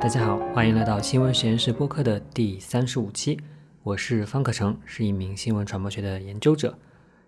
[0.00, 3.36] 大家好，欢迎来到新闻实验室播客的第三十五期。
[3.82, 6.78] 我是方可成，是一名新闻传播学的研究者。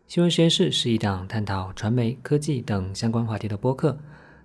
[0.06, 3.98] 新闻实验室是一档探讨传媒、科技等相关话题的播客。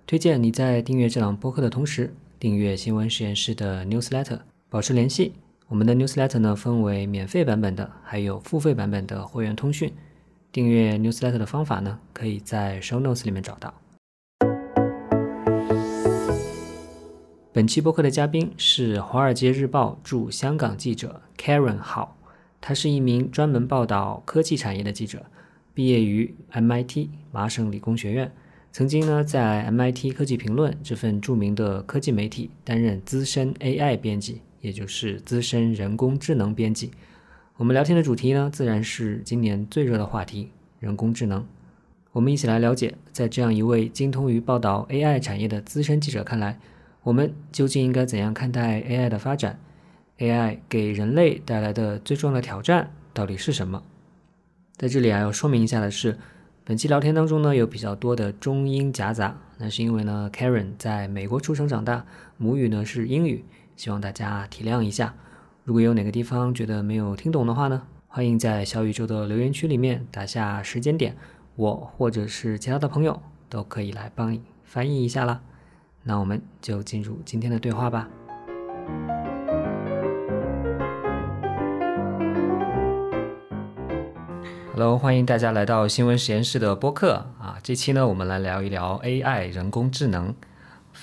[0.08, 5.34] 推荐你在订阅这档播客的同时，订阅新闻实验室的 newsletter，保持联系。
[5.68, 9.92] 我们的 newsletter 呢分为免费版本的，还有付费版本的会员通讯。
[10.50, 13.72] 订阅 newsletter 的方法呢，可以在 show notes 里面找到。
[17.56, 22.18] 本期播客的嘉宾是《华尔街日报》驻香港记者 Karen 好，
[22.60, 25.24] 他是一名专门报道科技产业的记者，
[25.72, 28.30] 毕业于 MIT 麻省理工学院，
[28.72, 36.90] 曾经呢在 MIT 科技评论这份著名的科技媒体担任资深 AI 编辑，也就是资深人工智能编辑。
[37.56, 41.42] 我们聊天的主题呢，自然是今年最热的话题——人工智能。
[42.12, 46.58] 我们一起来了解，在这样一位精通于报道 AI 产业的资深记者看来。
[47.06, 49.60] 我们究竟应该怎样看待 AI 的发展
[50.18, 53.80] ？AI 给人类带来的最重要的挑战到底是什么？
[54.76, 56.18] 在这里啊，要说明一下的是，
[56.64, 62.04] 本期聊天当中呢，有比较多的中英夹杂，那是因为呢，Karen 在美国出生长大，
[62.38, 63.44] 母语呢是英语，
[63.76, 65.14] 希望大家体谅一下。
[65.62, 71.16] 如果有哪个地方觉得没有听懂的话呢，欢迎在小宇宙的留言区里面打下时间点，
[71.54, 75.40] 我或者是其他的朋友都可以来帮你翻译一下啦。
[76.08, 78.08] 那我们就进入今天的对话吧。
[84.72, 87.58] Hello，欢迎大家来到新闻实验室的播客啊！
[87.60, 90.32] 这期呢，我们来聊一聊 AI 人工智能。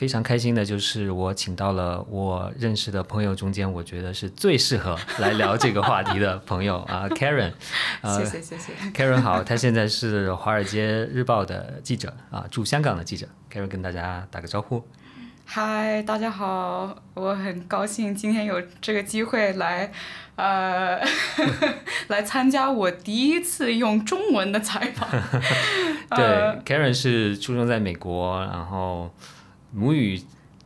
[0.04, 7.54] 非常开心的就是我请到了我认识的朋友中间，我觉得是最适合来聊这个话题的朋友啊， Karen。
[8.04, 8.74] 谢谢谢谢。
[8.94, 13.26] Karen 好，他现在是《华尔街日报》的记者啊，驻香港的记者。
[13.50, 14.86] Karen 跟大家打个招呼。
[15.46, 19.90] 嗨，大家好，我很高兴今天有这个机会来，
[20.36, 21.02] 呃，
[22.10, 25.10] 来参加我第一次用中文的采访。
[26.10, 26.26] 对
[26.66, 29.10] ，Karen 是出生在美国，然后。
[29.74, 30.22] 母语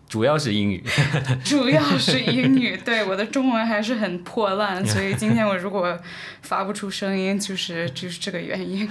[0.09, 0.83] 主要是英语，
[1.43, 2.77] 主要是英语。
[2.77, 5.97] 对，我的中文还是很破烂，所以今天我如果
[6.41, 8.87] 发不出声音，就是就是这个原因。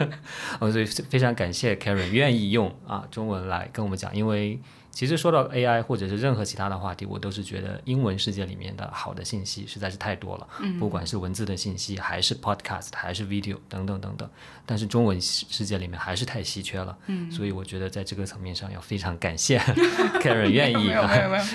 [0.60, 4.58] 哦，所以非常感谢 Karen 愿意用啊中文来跟我们讲，因为。
[4.96, 10.48] 其实说到 AI 或者是任何其他的话题，我都是觉得英文世界里面的好的信息实在是太多了，
[10.78, 14.26] 不管是文字的信息，还是 podcast，还是 video 等等等等。
[14.64, 16.96] 但是中文世界里面还是太稀缺了，
[17.30, 19.58] 所以我觉得在这个层面上要非常感谢
[20.18, 20.88] Karen 愿意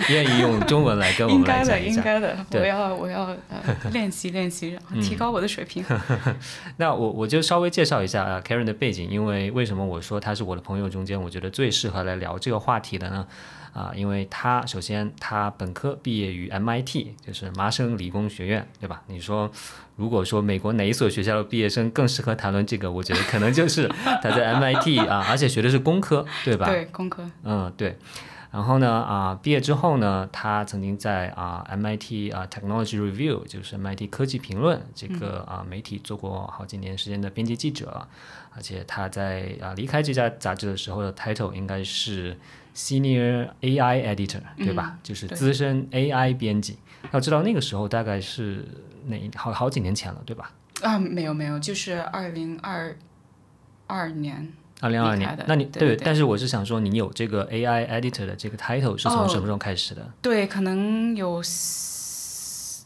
[0.09, 1.96] 愿意用中文来跟我们来讲一下。
[1.96, 5.84] 应该的，应该的，我要我要呃练习练习，提高我的水平。
[6.78, 13.28] 那我我就稍微介绍一下啊 Karen 的背景，因为为什么我说他是我的朋友中间，我觉得最适合来聊这个话题的呢？
[13.74, 19.02] 啊，因为他首先他本科毕业于 MIT，就是麻省理工学院，对吧？
[19.08, 19.50] 你说，
[19.96, 23.88] 如果说美国哪一所学校的毕业生更适合谈论这个，我觉得可能就是
[24.22, 26.66] 他在 MIT 啊，而且学的是工科，对吧？
[26.68, 27.25] 对，工科。
[27.44, 27.97] 嗯，对。
[28.52, 38.06] 然后呢，啊，毕业之后呢，他曾经在啊 MIT 啊 Technology Review，就是 MIT 科技评论这个啊媒体做过好几年时间的编辑记者，
[38.53, 42.38] 而且他在啊离开这家杂志的时候的 title 应该是。
[42.76, 44.98] Senior AI Editor，对吧？
[45.04, 46.78] 就是资深 AI 编辑。
[47.12, 48.66] 要知道那个时候大概是
[49.08, 50.52] 哪好好几年前了，对吧？
[50.82, 52.96] 啊，没有没有，就是二零二
[53.88, 54.54] 二年。
[54.80, 60.12] 二零二二年，那你对，但是我是想说，你有这个 AI Editor 的这个 title 是从什么时候开始的？
[60.24, 61.40] 对，可能有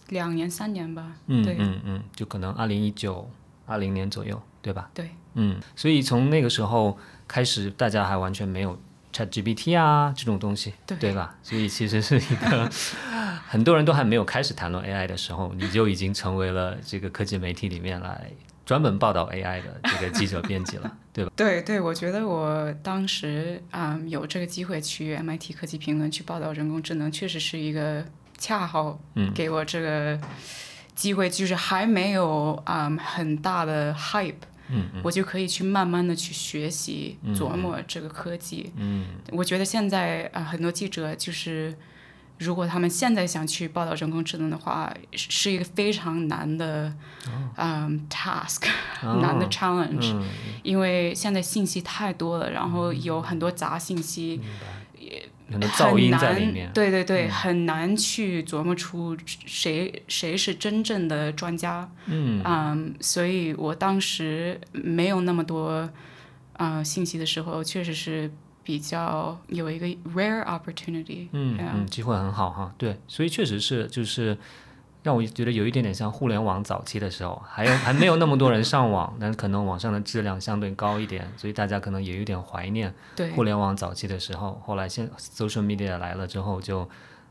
[0.10, 1.16] 两年三年吧。
[1.28, 3.30] 嗯嗯嗯，就可能二零一九
[3.66, 4.90] 二零年左右，对吧？
[4.94, 5.10] 对。
[5.36, 6.98] 嗯，所以从那个时候
[7.30, 8.78] 开始，大家还完全没有。
[9.16, 11.36] ChatGPT 啊，这种东西，对吧？
[11.42, 12.70] 所以其实是一个
[13.48, 18.30] 很多人都还没有开始谈论 AI 的时候，你就已经成为了这个科技媒体里面来
[18.66, 21.32] 专门报道 AI 的这个记者编辑了，对吧？
[21.34, 28.04] 对对，我觉得我当时啊有这个机会去 MIT 科技评论去报道人工智能，确实是一个
[28.38, 29.00] 恰好
[29.34, 30.20] 给我这个
[30.94, 34.34] 机会，就是还没有啊很大的 hype。
[34.70, 38.72] 嗯，我就可以去慢慢的去学习琢磨这个科技。
[38.78, 41.76] 嗯，我觉得现在啊，很多记者就是，
[42.40, 46.94] 如果他们现在想去报道人工智能的话，是一个非常难的
[47.58, 48.68] 嗯 task，
[49.02, 50.16] 难的 challenge，
[50.64, 54.42] 因为现在信息太多了，然后有很多杂信息。
[55.52, 55.60] 很
[56.10, 61.90] 难，对对对，很难去琢磨出谁谁是真正的专家。
[62.08, 65.88] 嗯，所以我当时没有那么多
[66.54, 68.32] 啊信息的时候，确实是
[68.64, 74.36] 比较有一个 rare opportunity，嗯嗯，机会很好哈，对，所以确实是就是
[75.06, 82.92] 让我觉得有一点点像互联网早期的时候，还有还没有那么多人上网，但可能网上的质量相对高一点，所以大家可能也有点怀念
[83.36, 84.60] 互联网早期的时候。
[84.66, 86.90] 后来现 social media 来了之后就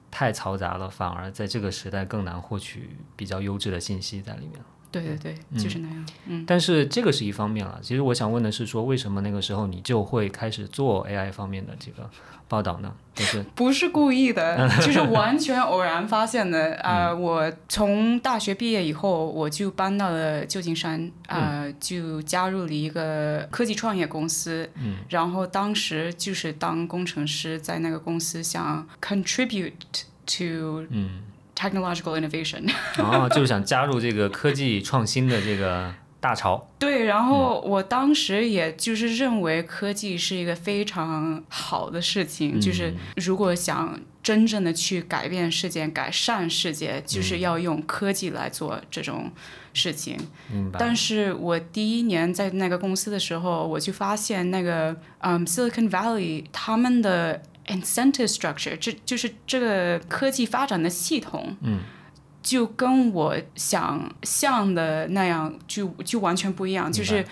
[0.09, 4.61] 太嘈杂了，反而在这个时代更难获取比较优质的信息在里面。
[5.03, 6.07] 对对对，就是那样。
[6.27, 7.79] 嗯，但是这个是一方面了。
[7.83, 12.09] 其实我想问的是，说为什么那个时候你就会开始做 AI 方面的这个
[12.49, 12.93] 报道呢？
[13.15, 16.75] 就是 不是故意的， 就是完全偶然发现的。
[16.83, 24.69] 呃，我从大学毕业以后，我就搬到了旧金山，呃，就加入了一个科技创业公司。
[24.77, 29.73] 嗯，然后当时就是当工程师，在那个公司想 contribute
[30.27, 31.23] to 嗯，
[31.55, 32.71] technological innovation。
[32.99, 36.69] 哦，就是想加入这个科技创新的这个大潮。
[36.79, 49.31] 对，然后我当时也就是认为科技是一个非常好的事情，就是如果想真正的去改变世界、改善世界，就是要用科技来做这种
[49.75, 50.17] 事情。
[50.79, 61.81] 但是我第一年在那个公司的时候，我就发现那个嗯，Silicon Valley 他们的 incentive structure，这就是这个科技发展的系统，嗯，
[62.43, 67.25] 就跟我想象的那样就就完全不一样，就是。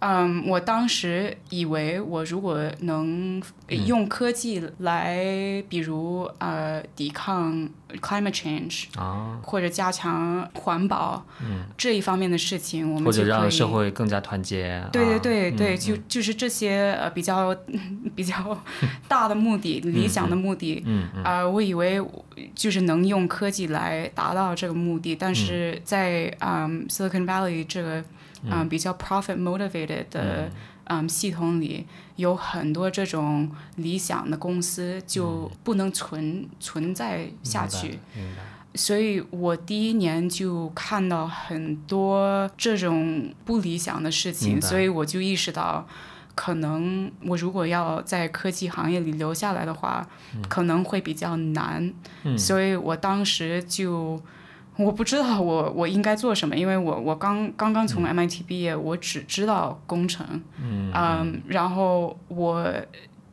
[0.00, 3.42] 嗯，我当时以为我如果能
[3.86, 7.68] 用科技来，比如呃抵抗
[8.00, 14.80] climate change 啊，或者加强环保，嗯，这一方面的事情，我们或者让社会更加团结。
[14.92, 17.52] 对对啊对对，嗯就就是这些呃比较
[18.14, 18.56] 比较
[19.08, 21.24] 大的目的、理想的目的，嗯嗯。
[21.24, 22.00] 啊、我以为
[22.54, 28.04] 就是能用科技来达到这个目的，但是在嗯 Silicon Valley 这个
[28.44, 30.50] 嗯比较 profit motivated 的
[30.84, 31.86] 嗯系统里，
[32.16, 37.98] 有很多这种理想的公司就不能存存在下去。
[38.74, 45.86] 所以我第一年就看到很多这种不理想的事情，所以我就意识到，
[46.34, 50.06] 可能我如果要在科技行业里留下来的话，
[50.48, 51.92] 可能会比较难。
[52.22, 54.20] 嗯所以我当时就。
[54.78, 60.24] 我不知道我我应该做什么，因为我我刚刚刚从 MIT 毕业，我只知道工程，
[60.62, 62.64] 嗯嗯，然后我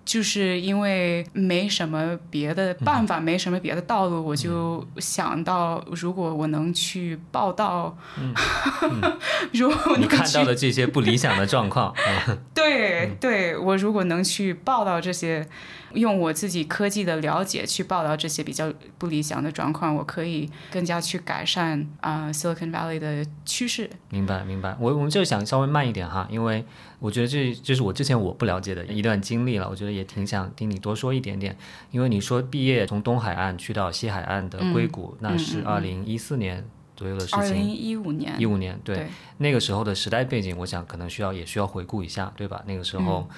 [0.03, 7.95] 就是因为没什么别的办法，没什么别的道路，我就想到，如果我能去报道，
[9.53, 15.47] 如果你看到的这些不理想的状况，啊 对对，我如果能去报道这些，
[15.95, 23.89] 用我自己科技的了解去报道这些比较不理想的状况，我可以更加去改善啊、Silicon Valley 的趋势。
[24.09, 24.75] 明白明白。
[24.79, 26.63] 我我们就想稍微慢一点哈，因为
[26.99, 31.57] 我觉得这这是我之前我不了解的一段经历了，我觉得也挺想听你多说一点点。
[31.91, 36.65] 因为你说毕业从东海岸去到西海岸的硅谷，那是二零一四年
[36.95, 37.39] 左右的事情。
[37.39, 39.07] 二零一五年，一五年，对对
[39.37, 42.63] 那个时候的时代背景，我想可能需要也需要回顾一下，对吧？
[42.65, 43.29] 那个时候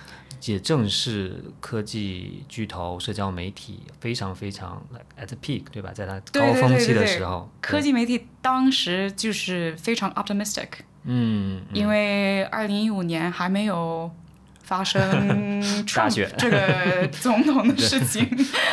[0.45, 5.91] 也正是科技巨头、社交媒体非常非常 like at peak，对吧？
[5.93, 7.17] 在它对对高峰期的对对对。
[7.17, 10.67] 时候，科技媒体当时就是非常 optimistic，
[11.03, 11.75] 嗯，嗯。
[11.75, 14.09] 因为二零一五年还没有
[14.63, 15.01] 发生
[15.95, 16.31] 大 Trump 选。
[16.37, 18.23] 这个 总统的事情。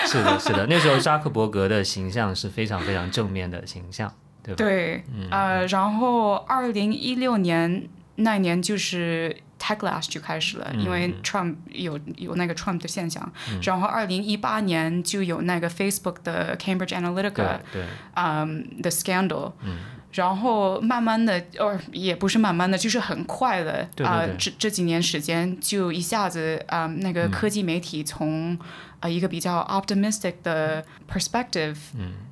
[0.06, 4.12] 是的，是的，那时候扎克伯格的形象是非常非常正面的形象，
[4.42, 4.56] 对吧？
[4.58, 19.78] 对，嗯呃，然后二零一六年那一年就是 Techlash 就开始了，因为嗯 Trump 有有那个 Trump 的现象，然后二零一八年就有那个 Facebook 的 Cambridge Analytica 对，嗯的 scandal，嗯
[20.14, 28.56] 然后慢慢的，呃，也不是慢慢的，就是很快的啊、这这几年时间就一下子啊、那个科技媒体从
[29.00, 31.76] 呃一个比较 optimistic 的 perspective，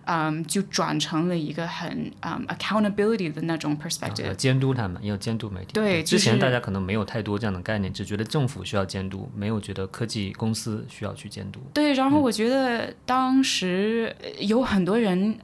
[0.07, 4.35] 嗯就转成了一个很嗯 accountability 的那种 perspective 要。
[4.35, 5.73] 监督他们，要监督媒体。
[5.73, 11.61] 对之前大家可能没有太多这样的概念，只觉得政府需要监督，没有觉得科技公司需要去监督。
[11.75, 15.37] 对，然后我觉得当时呃有很多人。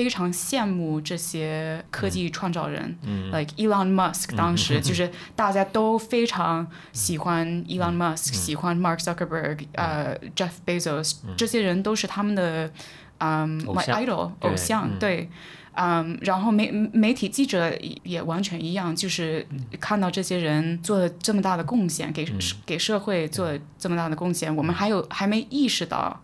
[0.00, 12.70] 非常羡慕这些科技创造人、嗯 l i k e Elon Musk，当时就是大家都非常喜欢嗯 Elon Musk，、喜欢 Mark Zuckerberg，、呃，Jeff Bezos，、这些人都是他们的
[13.18, 15.28] 嗯、my idol 偶像，嗯对。
[15.74, 19.46] 嗯，然后媒媒体记者也也完全一样，就是
[19.78, 22.26] 看到这些人做了这么大的贡献，给、
[22.66, 26.20] 给社会做了这么大的贡献，我们还有还没意识到，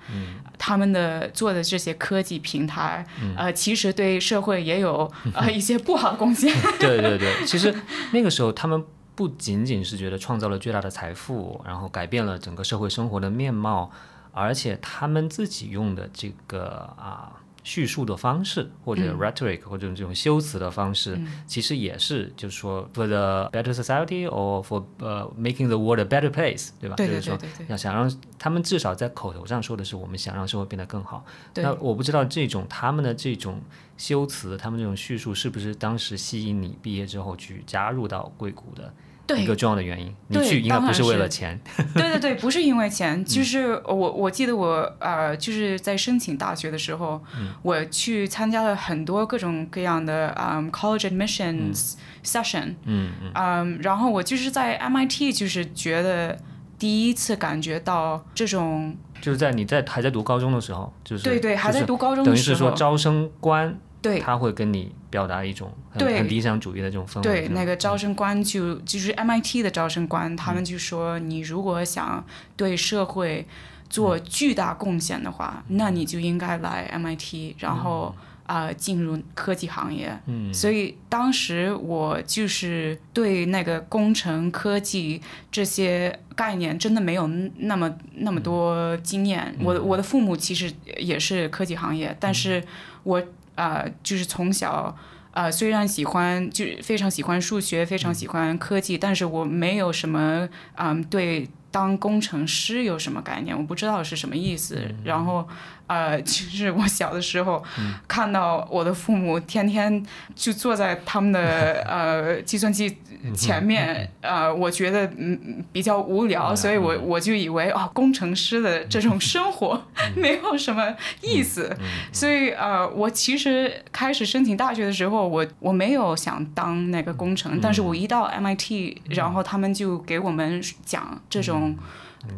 [0.59, 6.53] 他们的做的这些科技平台，呃，其实对社会也有 呃一些不好的贡献。
[6.81, 7.75] 对对对，其实
[8.12, 8.85] 那个时候他们
[9.15, 13.91] 不仅仅是觉得创造了巨大的财富，然后改变了整个社会生活的面貌，
[14.33, 17.33] 而且他们自己用的这个啊。
[17.67, 26.95] 叙述的方式，或者 rhetoric，或者这种修辞的方式，其实也是，就是说，for the better society or for 呃 making the world a better place，对吧？
[26.95, 27.67] 对对对对对。
[27.69, 28.09] 要想让
[28.39, 31.27] 他们至少在口头上说的是，我们想让生活变得更好。
[31.57, 33.61] 那我不知道这种他们的这种
[33.97, 38.95] 修辞，他们这种叙述是不是当时吸引你毕业之后去加入到硅谷的？
[39.35, 41.59] 一个重要的原因，你去应该不是为了钱。
[41.95, 47.21] 对对对，不是因为钱， 就是我我记得我呃就是在申请大学的时候，
[47.62, 56.38] 我去参加了很多各种各样的嗯 college admissions session，嗯嗯，然后我就是在 MIT 就是觉得
[56.78, 63.78] 第一次感觉到这种，就是在你在还在读高中的时候，就是对对还在读高中的时候，等于是说招生官。
[64.02, 67.23] 对，他会跟你表达一种很很理想主义的这种氛围。
[67.23, 72.23] 对，那个招生官就就是 MIT 的招生官，他们就说，你如果想
[72.55, 73.47] 对社会
[73.89, 80.15] 做巨大贡献的话，那你就应该来 MIT，然后啊进入科技行业。
[80.27, 80.53] 嗯。
[80.53, 89.57] 所以当时我就是对那个工程科技这些概念真的没有那么那么多经验。
[89.65, 92.63] 我我的父母其实也是科技行业，但是
[93.03, 93.23] 我。
[93.57, 94.97] 呃，就是从小，
[95.33, 104.79] 呃，虽然喜欢，就非常喜欢数学，非常喜欢科技，但是我没有什么，嗯，对当工程师有什么概念，我不知道是什么意思。
[105.05, 105.47] 然后，
[105.87, 107.62] 呃，就是我小的时候，
[108.07, 112.99] 看到我的父母天天就坐在他们的呃计算机。
[113.35, 119.83] 前面呃，我觉得嗯比较无聊，所以我我就以为哦，工程师的这种生活
[120.14, 121.76] 没有什么意思，
[122.12, 131.76] 所以呃，我其实开始申请大学的时候，我我没有想当那个工程，但是我一到 MIT，然后他们就给我们讲这种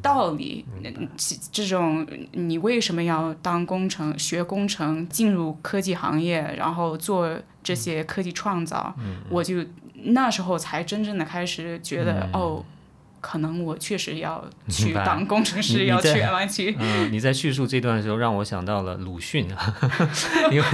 [0.02, 0.64] 道理，
[1.52, 7.30] 这种你为什么要当工程，学工程，进入科技行业，然后做
[7.62, 8.94] 这些科技创造，
[9.28, 9.64] 我就。
[10.00, 12.64] 那时候才真正的开始觉得哦。
[13.20, 16.76] 可能我确实要去当工程师，要去 MIT。
[16.78, 19.74] 嗯，你在叙述这段的时候，让我想到了鲁迅啊，
[20.50, 20.64] 因为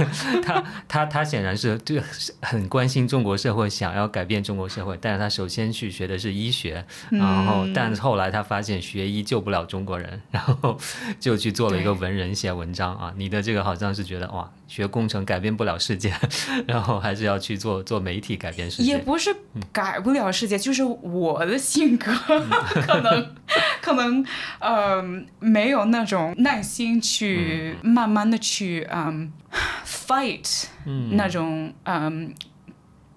[0.43, 2.01] 他他他显然是对
[2.41, 10.77] 很关心中国社会，想要改变中国社会，但是他首先去学的是医学，然后但后来他发现学医救不了中国人，然后
[11.19, 13.13] 就去做了一个文人写文章啊。
[13.17, 16.13] 你的这个好像是觉得哇，学工程改变不了世界，
[16.67, 18.91] 然后还是要去做做媒体改变世界。
[18.91, 19.35] 也不是
[19.71, 22.11] 改不了世界，就是我的性格。
[22.85, 23.35] 可能，
[23.81, 24.25] 可能，
[24.59, 25.03] 呃，
[25.39, 29.31] 没有那种耐心去慢慢的去，嗯
[29.85, 30.65] ，fight，
[31.11, 32.33] 那种，嗯，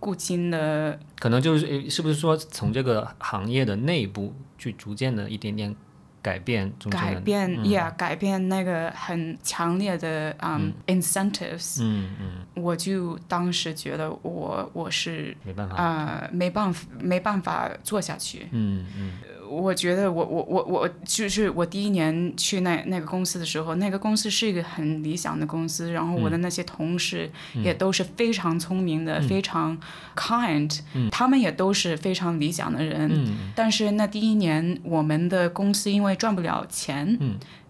[0.01, 0.99] 固金的。
[1.19, 5.75] 可能就是，是不是说从这个行业的内部去逐渐的一点点。
[6.23, 10.73] 改变，改变，Yeah，改变那个很强烈的嗯。
[10.87, 19.13] incentives，嗯嗯，我就当时觉得我我是没办法，呃，没办法没办法做下去，嗯嗯。
[19.49, 27.31] 我觉得我我我我就是我第一年去那那个公司的时候，那个公司是一个很理想的公司，然后我的那些同事
[27.65, 29.79] 也都是非常聪明的，非常
[30.15, 33.11] kind，他们也都是非常理想的人。
[33.55, 37.19] 但是那第一年，我们的公司因为赚不了钱，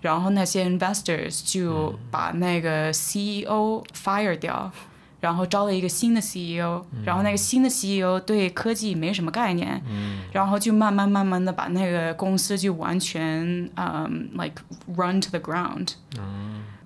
[0.00, 4.70] 然后那些 investors 就把那个 CEO fire 掉。
[5.20, 9.80] 然后招了一个新的 CEO，然后那个新的 CEO 对科技没什么概念，
[10.32, 14.62] 然后就慢慢慢慢的把那个公司就完全嗯，like
[14.96, 15.94] run to the ground。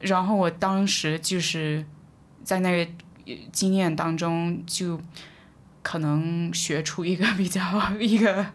[0.00, 1.84] 然后我当时就是
[2.42, 2.90] 在那个
[3.52, 5.00] 经验当中就。
[5.82, 7.60] 可能学出一个比较
[7.98, 8.46] 一个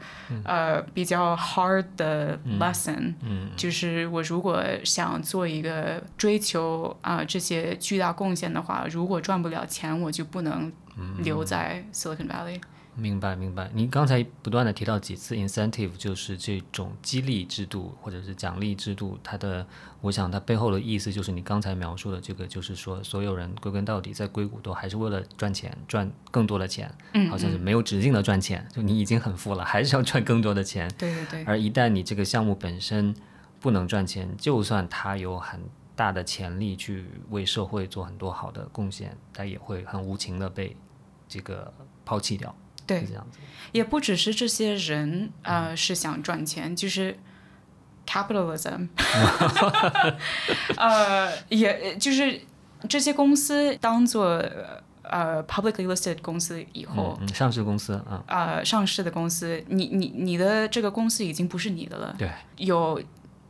[0.43, 3.13] 呃比较 hard 的 lesson，
[3.55, 10.71] 就是我如果想做一个追求啊这些巨大贡献的话，如果赚不了钱，我就不能
[11.19, 12.61] 留在 Silicon Valley。
[12.99, 19.67] 明白明白，您刚才不断的提到几次 incentive，就是这种激励制度或者是奖励制度，它的，
[20.01, 31.43] 我想它背后的意思就是你刚才描述的这个，就是说所有人归根到底在硅谷都还是为了赚钱，赚更多的钱，嗯，好像是没有止境的赚钱，就你已经很富了，还是要赚更多的钱，对对对。
[31.45, 33.15] 而一旦你这个项目本身
[33.59, 35.59] 不能赚钱，就算它有很
[35.95, 40.77] 大的潜力去为社会做很多好的贡献，它也会很无情的被
[41.27, 41.73] 这个
[42.05, 42.55] 抛弃掉。
[42.85, 43.39] 对，这样子
[43.73, 47.17] 也不只是这些人，呃，是想赚钱，就是
[48.07, 48.87] capitalism，
[50.77, 52.41] 呃，也就是
[52.87, 54.43] 这些公司当做
[55.03, 63.01] 呃 publicly listed 公司以后，嗯，上市公司啊，呃，上市的公司，你你你的这个公司已经不是你的了，对，有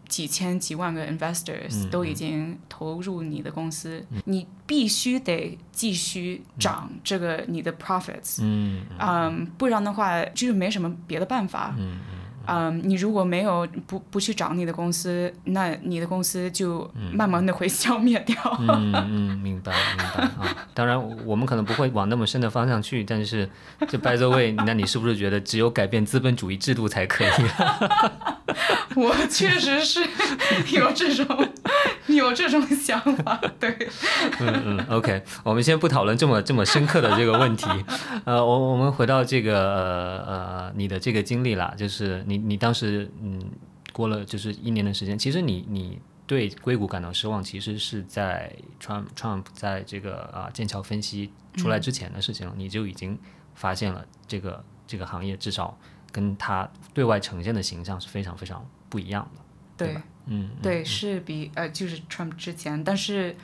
[0.07, 11.99] 几千几万个 investors 都已经投入你的公司，你必须得继续涨这个你的 profits，嗯嗯，不然的话就是没什么别的办法，嗯
[12.47, 18.35] 嗯，你如果没有不不去找你的公司，那你的公司就慢慢的会 消灭掉。
[18.59, 20.55] 嗯嗯，明白明白啊。
[20.73, 23.49] 当然，我们可能不会往那么深的方向去，但是
[23.87, 27.29] 就 by the way，那你是不是觉得只有改变资本主义制度才可以？
[28.95, 30.01] 我确实是
[30.73, 31.49] 有这种
[32.07, 33.75] 有这种想法，对。
[34.39, 37.67] 嗯嗯，OK，我们先不讨论这么这么深刻的这个问题。
[38.25, 43.41] 呃，我我们回到这个呃呃你的这个经历啦，就是你你当时嗯
[43.91, 48.51] 过了就是一年的时间，其实你你对硅谷感到失望，其实是在
[48.81, 53.17] Trump Trump 在这个啊剑桥分析出来之前的事情了，你就已经
[53.55, 55.77] 发现了这个这个行业至少
[56.17, 59.41] 跟他对外呈现的形象是非常非常不一样的。
[59.77, 63.35] 对吧，嗯，对，是比呃，就是 Trump 之前，但是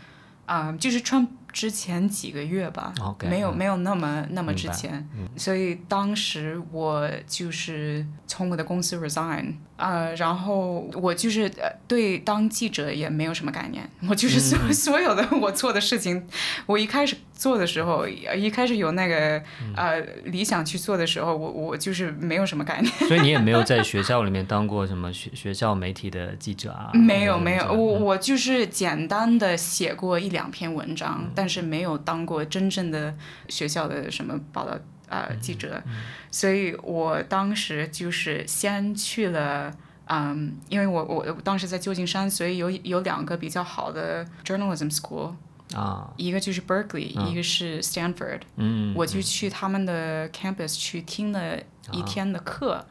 [0.47, 2.91] 啊、就是 Trump 之前几个月吧
[3.29, 5.07] 没有嗯没有那么那么之前，
[5.37, 16.27] 所以当时我就是从我的公司 resign，呃，然后我就是呃对当记者也没有什么概念，我就是所、嗯 所有的我做的事情，
[16.65, 22.91] 我一开始做的时候，一开始有那个嗯呃理想去做的时候，我我就是没有什么概念。
[23.07, 26.89] 所以你也没有在 学校里面当过什么学学校媒体的记者啊？
[26.93, 33.13] 没有没有，我我就是简单的写过一两篇文章，嗯但是没有当过真正的
[33.49, 34.71] 学校的什么报道
[35.09, 35.83] 啊呃记者，
[36.31, 39.69] 所以我当时就是先去了。
[40.05, 45.33] 嗯，因为我我我当时在旧金山，所以有有两个比较好的 journalism school，
[45.75, 51.57] 啊，一个就是 Berkeley，、一个是 Stanford，嗯，我就去他们的 campus 去听了
[51.91, 52.85] 一天的课，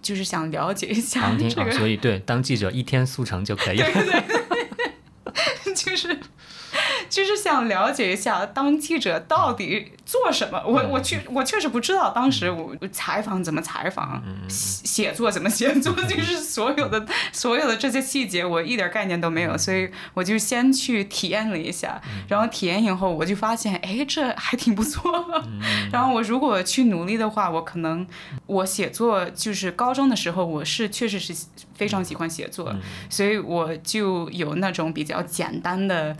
[0.00, 3.88] 就是想了解一下这个所以对，当记者一天速成就可以了。
[5.74, 6.16] 就是
[7.12, 10.62] 就是想了解一下当记者到底做什么。
[10.66, 21.98] 我我确我确实不知道当时我我采访怎么采访，写写作怎么写作，就是所有的 所有的这些细节我一点概念都没有，所以我就先去体验了一下，
[22.28, 25.24] 然后体验以后我就发现，哎，这还挺不错。
[25.90, 28.06] 然后我如果去努力的话，我可能
[28.44, 31.34] 我写作就是高中的时候，我是确实是
[31.74, 32.74] 非常喜欢写作，
[33.08, 36.14] 所以我就有那种比较简单的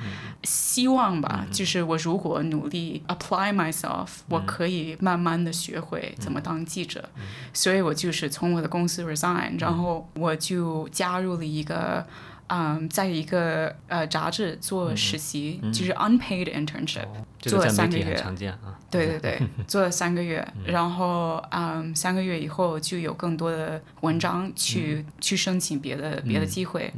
[0.45, 3.82] 希望吧，就是我如果努力 apply myself，
[4.29, 7.09] 我可以慢慢的学会怎么当记者，
[7.53, 12.07] 所以我就是从我的公司 resign，然后我就加入了一个。
[12.49, 17.07] 嗯，在一个呃杂志做实习，就是 unpaid internship，、
[17.39, 18.15] 这 做了三个月。
[18.15, 18.79] 常见啊。
[18.91, 26.93] 对对对，做了三个月，然后嗯，三个月以后就有更多的文章去、去申请别的别的机会，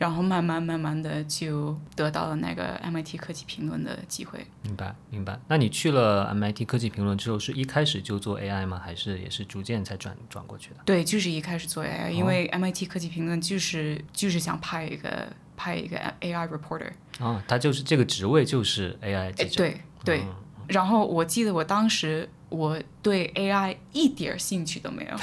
[0.00, 4.46] 然后慢慢慢慢的就得到了那个 MIT 科技评论的机会。
[4.62, 5.38] 明白明白。
[5.46, 8.80] 那你去了 MIT 科技评论之后，是一开始就做 AI 吗？
[8.82, 10.76] 还是也是逐渐才转转过去的？
[10.86, 16.90] 对，就是一开始做 AI，、因为 MIT 科技评论就是就是想派一个派一个 AI reporter。
[17.18, 19.56] 哦，他就是这个职位就是 AI 记哎，者。
[19.58, 20.24] 对对。
[20.68, 25.16] 然后我记得我当时我对 AI 一点儿兴趣都没有，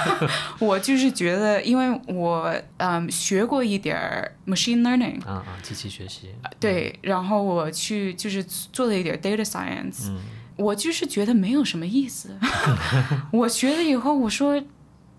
[0.64, 6.28] 我就是觉得，因为我嗯学过一点儿 machine learning，啊啊，机器学习。
[6.60, 10.10] 对，然后我去就是做了一点儿 data science，、
[10.56, 12.36] 我嗯就是觉得没有什么意思。
[13.32, 14.62] 我学了以后，我说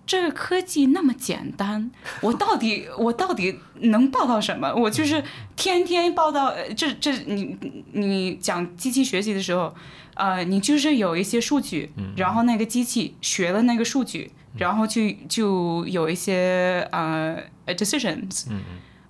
[0.05, 1.89] 这个科技那么简单，
[2.21, 4.71] 我到底 我到底能报道什么？
[4.73, 5.23] 我就是
[5.55, 7.57] 天天报道，呃这这你
[7.93, 9.75] 你讲机器学习的时候，
[10.17, 18.47] 呃，你就是有一些数据，然后那个机器学了那个数据，然后就就有一些呃 decisions。
[18.49, 18.61] 嗯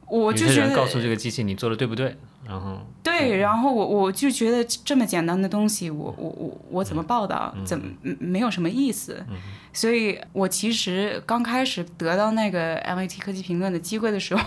[0.10, 2.16] 我就觉得告诉这个机器你做的对不对，
[2.46, 9.22] 然后对，然后我我就觉得这么简单的东西，我我我我怎么报道，怎么嗯没有什么意思，
[9.74, 14.42] 所以我其实刚开始得到那个 MIT 科技评论的机会的时候，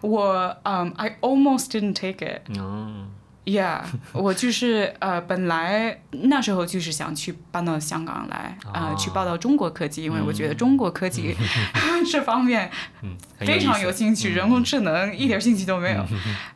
[0.00, 2.40] 我嗯、 i almost didn't take it。
[3.44, 3.80] 嗯 Yeah，
[4.12, 11.34] 我就是呃，本来那时候就是想去搬到香港来，呃，去报道中国科技，因为我觉得中国科技
[12.10, 12.70] 这方面
[13.38, 16.06] 非常有兴趣，人工智能一点兴趣都没有。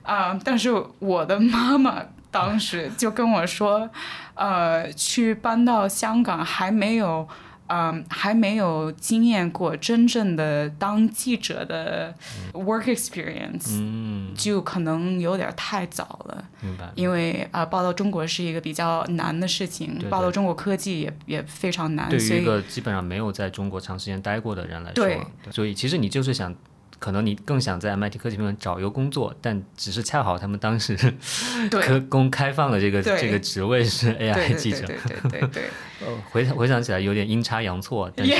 [0.02, 0.70] 啊、 但是
[1.00, 3.90] 我的妈妈当时就跟我说，
[4.34, 7.26] 呃，去搬到香港还没有
[7.68, 12.14] 嗯，还没有经验过真正的当记者的
[12.52, 16.44] work experience，嗯，就可能有点太早了。
[16.60, 16.90] 明白。
[16.94, 26.54] 因为啊、呃报道中国是一个比较难的事情，对报道中国科技也也非常难，对于一个基本上没有在中国长时间待过的人来说，对所以其实你就是想，
[26.98, 30.96] 可能你更想在 MIT 科技评论找一个工作，但只是恰好他们当时
[31.70, 31.82] 对。
[31.82, 35.48] 科公开放的这个这个职位是 AI 记者，对对对对。
[35.48, 35.62] 对，
[36.00, 38.34] 呃， 回回想起来有点阴差阳错，但是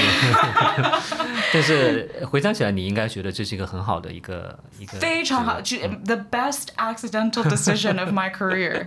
[1.53, 8.87] 但是回想起来，你应该觉得这是一个很好的一个一个非常好，职就 the best accidental decision of my career。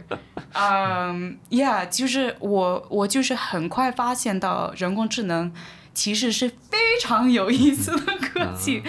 [0.54, 5.54] 嗯、um,，Yeah，就是我我就是很快发现到人工智能
[5.94, 8.82] 其实是非常有意思的科技，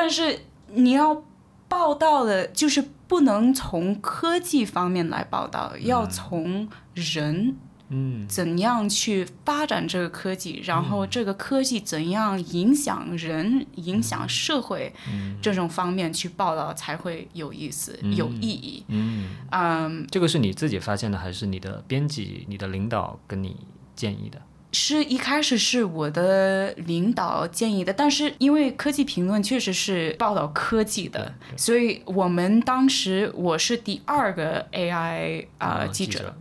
[0.00, 0.40] 但是
[0.72, 1.22] 你要
[1.68, 7.54] 报道的，就是不能从科技方面来报道，要从人。
[7.92, 14.92] 嗯怎样去发展这个科技，然后这个科技怎样影响人、影响社会，
[15.42, 18.84] 这种方面去报道才会有意思、有意义。
[18.86, 23.56] 嗯，嗯，这个是你自己发现的，还是你的编辑、你的领导跟你
[23.96, 24.40] 建议的？
[24.72, 36.34] 是一开始是我的领导建议的，但是因为科技评论确实是报道科技的，所以我们当时我是第二个 AI 啊、呃、记者。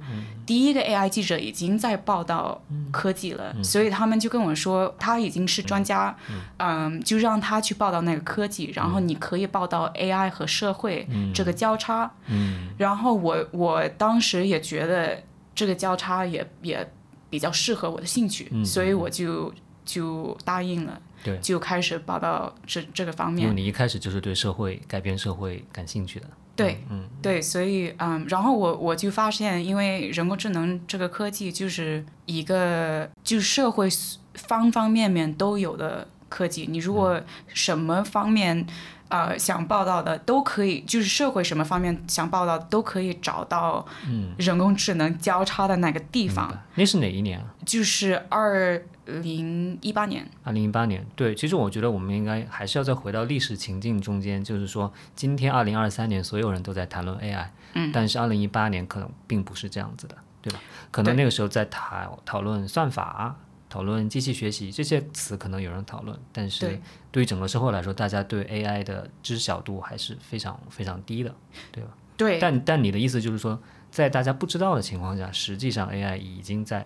[0.45, 2.59] 第一个 AI 记者已经在报道
[2.91, 6.15] 科技了，所以他们就跟我说，他已经是专家，
[6.57, 6.99] 嗯。
[7.03, 12.11] 就让他去报道那个科技，然后你可以报道 AI 和社会这个交叉。
[12.27, 12.69] 嗯。
[12.79, 15.21] 然后我我当时也觉得
[15.53, 16.91] 这个交叉也也
[17.29, 19.53] 比较适合我的兴趣，所以我就
[19.85, 23.43] 就答应了，对就开始报道这这个方面。
[23.43, 26.27] 因为你一开始就是对社会改变社会感兴趣的。
[26.55, 33.87] 对，嗯对，所以嗯，然后我我就发现，因为人工智能这个科技就是一个就社会
[34.33, 37.21] 方方面面都有的科技，你如果
[37.53, 38.67] 什么方面
[39.09, 47.45] 呃想报道的都可以，就是社会什么方面想报道都可以找到嗯，人工智能交叉的那个地方，那是哪一年啊？
[47.65, 50.27] 就是二零一八年。
[50.43, 51.05] 二零一八年。
[51.15, 60.59] 对，其实我觉得我们应该还是要再回到历史情境中间，就是说，今天二零二三年所有人都在谈论 AI，嗯，但是二零一八年可能并不是这样子的，对吧？
[60.91, 63.35] 可能那个时候在讨讨论算法。
[63.69, 71.33] 讨论机器学习这些词可能有人讨论，但是对对于整个社会来说，大家对 AI 的知晓度还是非常非常低的，
[71.71, 71.91] 对吧？
[72.17, 76.85] 对，但但你的意思就是说，在大家不知道的情况下，实际上 AI 已经在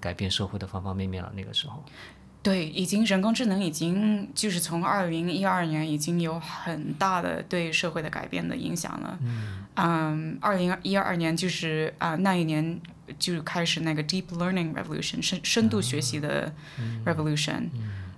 [0.00, 1.32] 改变社会的方方面面了。
[1.34, 1.82] 那个时候，
[2.46, 9.18] 对，已经人工智能已经就是从二零一二年已经有很大的对社会的改变的影响了。
[9.74, 12.80] 嗯，二零一二年就是啊、那一年
[13.18, 16.54] 就开始那个 deep learning revolution 深深度学习的
[17.04, 17.64] revolution，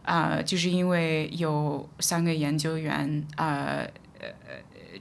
[0.02, 3.80] 啊、就是因为有三个研究员啊
[4.20, 4.28] 呃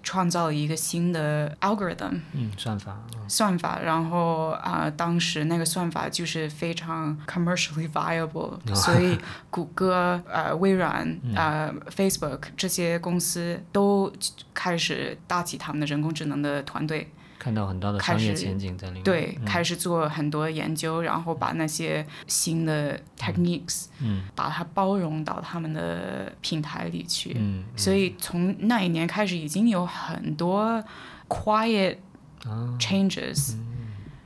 [0.04, 2.20] 创造了一个新的 algorithm。
[2.34, 3.30] 嗯，算法，嗯。
[3.30, 9.18] 算法，然后啊、当时那个算法就是非常 commercially viable，、所以
[9.50, 14.12] 谷歌、呃微软、呃 Facebook 这些公司都
[14.54, 17.12] 开始搭起他们的人工智能的团队，
[17.48, 19.04] 看到很大的开商业前景在里面。
[19.04, 24.24] 对，开始做很多研究，然后把那些新的 techniques，嗯。
[24.36, 27.38] 把它包容到他们的平台里去。
[27.40, 30.84] 嗯，所以从那一年开始，已经有很多
[31.30, 31.96] quiet
[32.44, 32.76] 啊。
[32.78, 33.56] changes、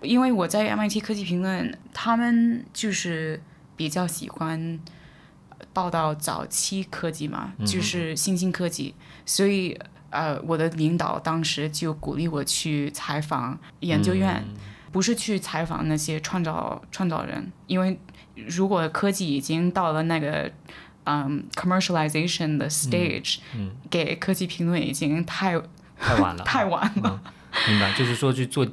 [0.01, 3.39] 因为我在 MIT 科技评论，他们就是
[3.75, 4.79] 比较喜欢
[5.73, 8.95] 报道早期科技嘛，就是新兴科技，
[9.27, 9.79] 所以
[10.11, 14.45] 呃，我的领导当时就鼓励我去采访研究院，
[14.91, 17.99] 不是去采访那些创造创造人，因为
[18.35, 20.51] 如果科技已经到了那个。
[21.03, 22.47] 嗯、c o m m e r c i a l i z a t i o
[22.47, 25.59] n 的 stage，、嗯给科技评论已经太
[25.99, 27.19] 太晚了， 太晚了。
[27.67, 27.91] 明白？
[27.97, 28.65] 就是说去做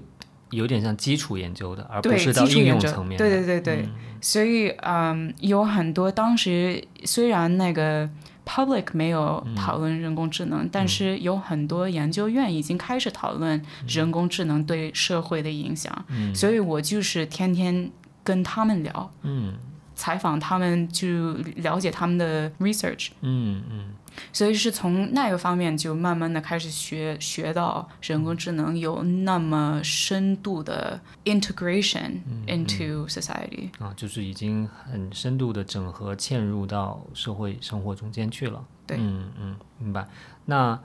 [0.51, 3.25] 有点像基础研究的，而不是到应用层面的。
[3.25, 3.89] 对对对对，
[4.21, 8.09] 所以嗯，有很多当时虽然那个
[8.49, 15.93] public 没有讨论人工智能，但是有很多研究院已经开始讨论人工智能对社会的影响，
[16.35, 17.91] 所以我就是天天
[18.25, 19.55] 跟他们聊，嗯。
[19.99, 23.09] 采访他们，就了解他们的 research。
[23.21, 23.85] 嗯嗯
[24.33, 33.71] 所以是从那个方面就慢慢的开始学学到人工智能有那么深度的 integration into society。
[33.79, 38.65] 啊，就是已经很深度的整合嵌入到社会生活中间去了。
[38.87, 40.09] 对嗯嗯，明白。
[40.47, 40.79] 那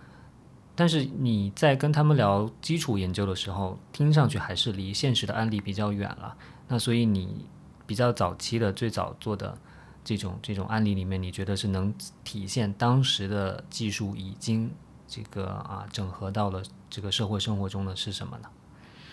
[0.76, 6.36] 但是你在跟他们聊基础研究的时候，听上去还是离现实的案例比较远了。
[6.68, 7.46] 那所以你
[7.86, 9.58] 比较早期的最早做的
[10.04, 14.72] 这种这种案例里面，你觉得是能体现当时的技术已经
[15.08, 18.50] 这个啊整合到了这个社会生活中的是什么呢？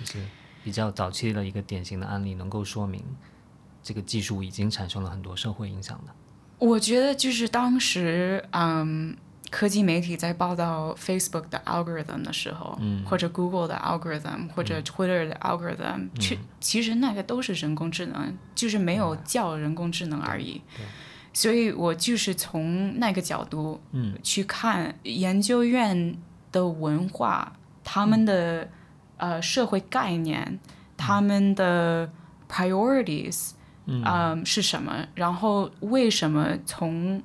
[0.00, 0.24] 就是
[0.64, 3.05] 比较早期的一个典型的案例，能够说明
[3.83, 6.14] 这个技术已经产生了很多社会影响的。
[6.59, 9.16] 我觉得就是当时，嗯，
[9.50, 13.04] 科技媒体在报道 Facebook 的 algorithm 的时候，嗯。
[13.04, 20.62] 或者 Google 的 algorithm，或者 Twitter 的 algorithm，其、其实那个都是人工智能，就是没有叫人工智能而已。
[21.32, 26.16] 所以我就是从那个角度，嗯，去看研究院
[26.50, 27.52] 的文化，
[27.84, 28.68] 他们的、
[29.16, 30.58] 呃社会概念，
[30.96, 32.10] 他们的
[32.48, 33.50] priorities，
[33.86, 35.06] 嗯、是什么？
[35.14, 37.22] 然后为什么从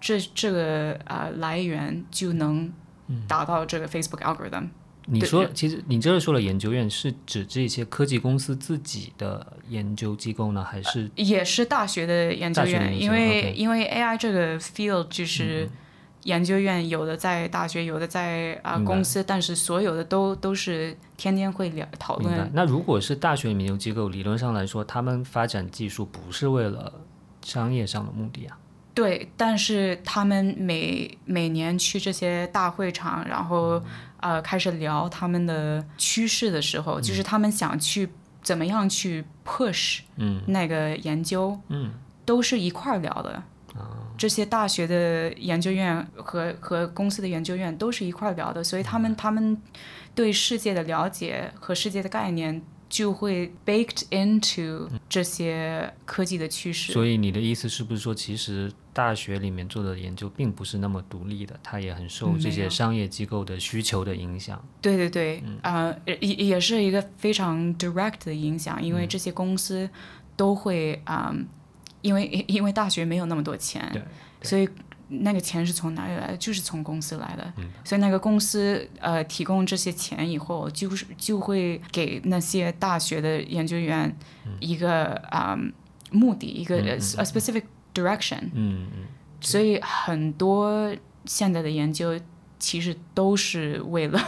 [0.00, 2.72] 这这个呃来源就能
[3.28, 4.68] 达到这个 Facebook algorithm？
[5.06, 15.68] 你说，其实你这是说了研究院是指这些科技公司自己的研究机构呢，还是也是大学的研究院，因为因为 AI 这个 field 就是
[16.24, 22.48] 研究院，有的在大学，有的在啊、公司，但是所有的都都是天天会聊讨论。？
[22.52, 26.92] 那如果是大学研究机构，理论上来说，他们发展技术不是为了
[27.42, 28.56] 商业上的目的啊。
[28.94, 33.82] 对，但是他们每每年去这些大会场，然后
[34.20, 38.08] 呃开始聊他们的趋势的时候，就是他们想去
[38.42, 40.42] 怎么样去 push 嗯。
[40.46, 41.92] 那个研究，嗯。
[42.26, 43.42] 都是一块儿聊的。
[44.16, 49.56] 这些大学的研究院和和公司的研究院都是一块儿聊的，所以他们他们
[50.14, 56.92] 对世界的了解和世界的概念就会 baked into 这些科技的趋势。
[56.92, 64.62] 所以你的意思是不是说，其实大学里面做的研究并不是那么独立的，它也很受这些商业机构的需求的影响？
[64.82, 69.88] 对对对，呃，也也是一个非常 direct 的影响，因为这些公司
[70.36, 71.46] 都会，嗯，
[72.02, 74.02] 因为因为大学没有那么多钱，对。
[74.42, 74.66] 所以
[75.10, 76.36] 那个钱是从哪里来的？
[76.36, 77.52] 就是从公司来的，
[77.84, 84.16] 所以那个公司呃提供这些钱以后，就是就会给那些大学的研究员
[84.60, 85.72] 一个啊、嗯
[86.12, 89.06] 目的，一个、a specific direction，嗯嗯
[89.40, 90.92] 所以很多
[91.24, 92.18] 现在的研究
[92.58, 94.20] 其实都是为了。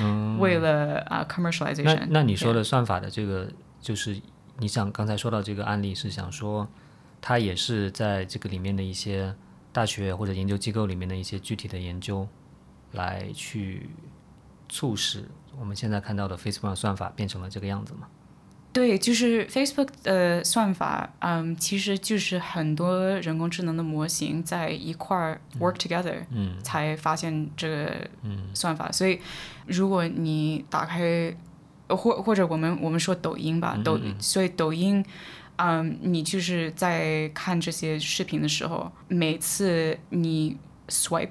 [0.00, 0.38] 嗯。
[0.40, 2.08] 为了啊、那 commercialization。
[2.10, 3.48] 那你说的算法的这个，
[3.80, 4.20] 就是
[4.58, 6.68] 你想刚才说到这个案例，是想说，
[7.20, 9.34] 它也是在这个里面的一些
[9.76, 12.26] 大学或者研究机构里面的一些具体的研究，
[12.92, 13.90] 来去
[14.70, 15.28] 促使
[15.60, 18.08] 我们现在看到的 Facebook 算法变成了这个样子吗？
[18.72, 28.90] 对，就是 Facebook 的算法，嗯，其实就是很多人工智能的模型在一块儿 work together，嗯才发现这个嗯算法。
[28.90, 29.20] 所以，
[29.66, 31.36] 如果你打开，
[31.88, 35.04] 呃或或者我们我们说抖音吧，抖，所以抖音。
[35.56, 40.56] 嗯，你就是在看这些视频的时候，每次你
[40.88, 41.28] swipe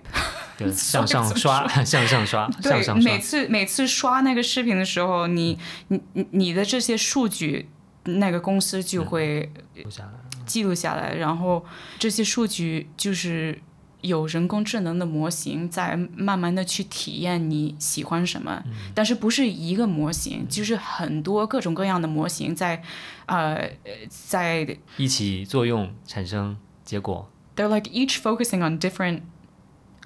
[0.58, 5.58] 对， 向上刷，向上刷，向对，上刷，每次每次刷那个视频的时候，你
[5.90, 7.70] 你你你的这些数据，
[8.04, 10.12] 那个公司就会留下来。
[10.46, 11.66] 记录下来，然后
[11.98, 13.60] 这些数据就是
[14.06, 18.64] 有人工智能的模型在慢慢的去体验你喜欢什么，
[18.94, 22.82] 但是不是一个模型，就是很多各种各样的模型在
[23.26, 23.70] 呃
[24.10, 27.30] 在一起作用产生结果。
[27.56, 29.22] they're like each focusing on different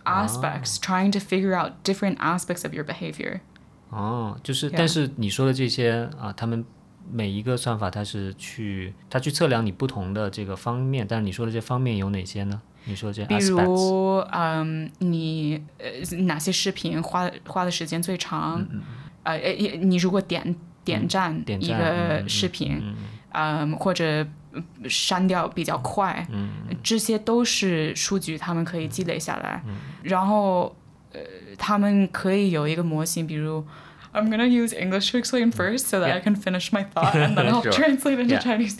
[0.03, 3.39] aspects, trying to figure out different aspects of your behavior.
[3.89, 6.63] 哦，就是但是你说的这些啊，他们
[7.11, 12.61] 每一个算法，它是去它去测量你不同的这个方面，但是你说的这方面有哪些呢？
[12.89, 18.65] 你说这比如，嗯，你呃哪些视频花花的时间最长？
[19.23, 22.95] 呃，呃也你如果点点赞一个嗯视频，嗯
[23.31, 26.49] 嗯，或者呃删掉比较快，嗯
[26.81, 29.61] 这些都是数据，他们可以积累下来。
[29.67, 30.75] 嗯然后，
[31.13, 31.19] 呃，
[31.57, 33.63] 他们可以有一个模型，比如。
[34.11, 37.45] I'm gonna use English to explain first so that I can finish my thought and then
[37.47, 37.71] I'll Sure.
[37.71, 38.39] translate into Yeah.
[38.39, 38.77] Chinese.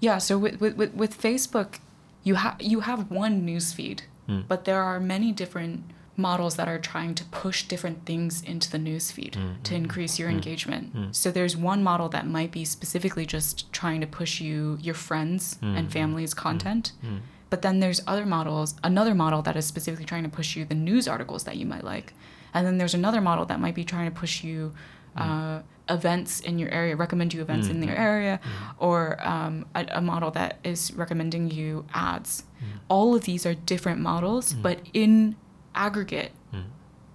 [0.00, 1.80] Yeah, so with, with, with, with Facebook,
[2.22, 4.44] you have you have one news feed, Mm.
[4.48, 5.82] but there are many different
[6.16, 10.18] models that are trying to push different things into the news feed Mm, to increase
[10.20, 10.94] your engagement.
[10.94, 11.14] mm.
[11.14, 15.56] So there's one model that might be specifically just trying to push you your friends
[15.62, 16.92] Mm, and family's content.
[17.04, 17.20] mm.
[17.48, 20.74] But then there's other models, another model that is specifically trying to push you the
[20.88, 22.12] news articles that you might like.
[22.54, 24.72] And then there's another model that might be trying to push you
[25.16, 28.39] uh, events in your area, recommend you events in your area,
[28.79, 32.43] or um, a, a model that is recommending you ads.
[32.87, 35.35] All of these are different models, but in
[35.75, 36.31] aggregate,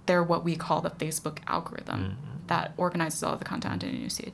[0.05, 4.07] they're what we call the Facebook algorithm that organizes all of the content in your
[4.07, 4.33] newsfeed.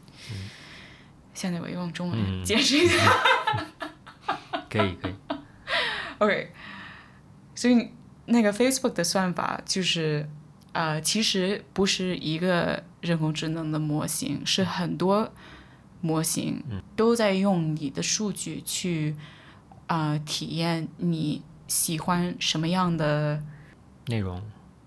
[1.34, 3.14] 现在我用中文解释一下。
[4.70, 5.16] 可以可以。
[6.18, 6.52] OK，
[7.54, 7.92] 所以
[8.26, 10.28] 那个 Facebook 的算法就是，
[10.73, 15.31] 呃，其实不是一个人工智能的模型，是很多
[16.01, 16.63] 模型
[16.97, 19.15] 都在用你的数据去，
[19.87, 23.43] 呃，体验你喜欢什么样的。
[24.07, 24.43] 内容，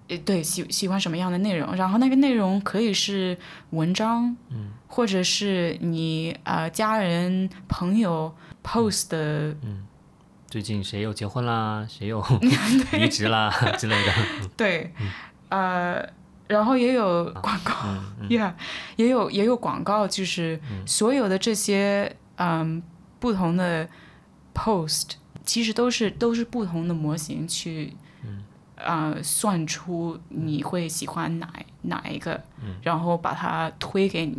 [0.09, 3.37] 呃，对，喜喜欢什么样的内容，然后那个内容可以是
[3.69, 9.85] 文章，嗯，或者是你呃家人朋友 post 的，嗯。
[10.47, 12.23] 最近谁又结婚啦，谁又
[12.93, 13.49] 离职啦？
[13.77, 14.13] 之类的。
[14.55, 14.93] 对，
[15.49, 16.07] 呃，
[16.47, 17.73] 然后也有广告、
[18.29, 18.53] e h
[18.95, 22.81] 也有也有广告，就是所有的这些嗯
[23.19, 23.87] 不同的
[24.53, 25.11] post，
[25.45, 27.93] 其实都是都是不同的模型去。
[28.77, 31.49] 呃，算出你会喜欢哪
[31.83, 32.43] 哪一个，
[32.83, 34.37] 然后把它推给你，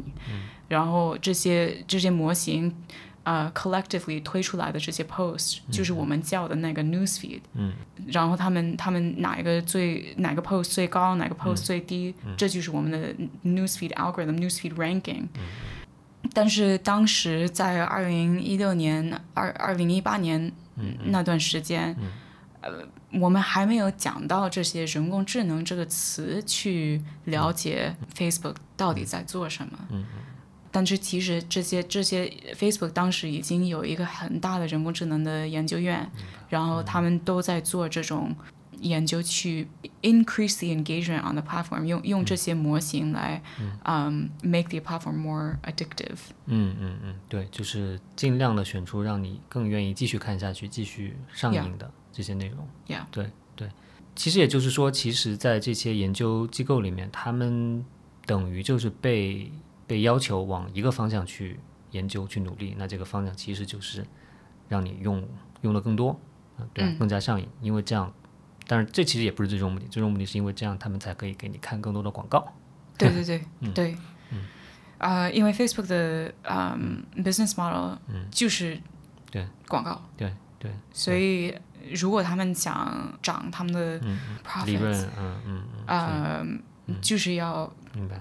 [0.69, 2.73] 然后这些这些模型，
[3.27, 7.41] 呃，collectively 推出来的这些 post，、就是我们叫的那个 news feed，
[8.07, 13.13] 然后他们他们哪一个最哪个 post 最高，哪个 post 最低，这就是我们的
[13.45, 15.25] news feed algorithm，news feed ranking。
[16.33, 20.53] 但是当时在二零一六年、二二零一八年
[21.07, 21.97] 那段时间，
[22.61, 22.87] 呃，
[23.21, 29.77] 我们还没有讲到这些人工智能这个词去了解 Facebook 到底在做什么。
[30.77, 36.07] 但是其实这些这些 Facebook 当时已经有一个很大的人工智能的研究院，
[36.51, 38.37] 然后他们都在做这种
[38.81, 39.67] 研究去
[40.03, 43.43] increase the engagement on the platform，用用这些模型来，
[43.85, 46.19] 嗯、make the platform more addictive。
[46.45, 52.69] 嗯嗯嗯，对，就是尽量的选出让你更愿意继续看下去、继续上瘾的这些内容。
[52.87, 53.71] Yeah，对对，
[54.15, 57.83] 其实也就是说，其实，在这些研究机构里面，他们
[58.27, 59.51] 等于就是被
[59.87, 62.75] 被要求往一个方向去研究、去努力。
[62.79, 64.05] 那这个方向其实就是
[64.69, 65.27] 让你用
[65.63, 66.19] 用的更多，
[66.59, 67.49] 啊，对啊，更加上瘾。
[67.61, 68.13] 因为这样，
[68.67, 72.53] 但是这其实也不是最终目的，最终目的是因为这样他们才可以给你看更多的广告。
[72.99, 73.97] 对对对、对，
[74.99, 77.99] 啊、因为 Facebook 的嗯、business model
[78.31, 78.81] 就是
[79.31, 81.55] 对广告，对对，所以
[81.93, 83.99] 如果他们想涨他们的
[84.65, 86.47] 利润 profits，，嗯嗯呃，
[87.01, 87.73] 就是要。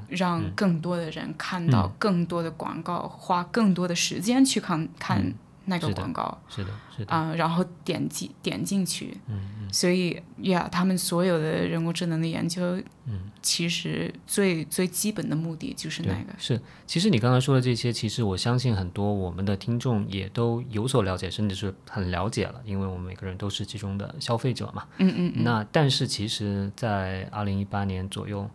[0.08, 5.34] 让更多的人看到更多的广告，花更多的时间去看看
[5.65, 9.17] 那个广告是的，是的，啊、然后点击点进去。
[9.28, 16.34] 嗯所以呀，他们所有的人工智能的研究，嗯其实最最基本的目的就是那个。
[16.38, 16.62] 是。
[16.86, 24.88] 其实你刚才说的这些，其实我相信很多我们的听众也都有所了解，甚至是很了解了，因为我们每个人都是其中的消费者嘛。
[24.99, 25.43] 嗯嗯嗯。
[25.43, 28.49] 那但是其实，在二零一八年左右，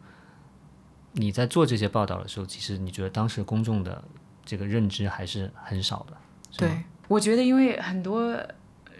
[1.12, 4.02] 你在做这些报道的时候，其实你觉得当时公众的
[4.44, 6.16] 这个认知还是很少的？
[6.56, 6.70] 对，
[7.10, 8.38] 我觉得因为很多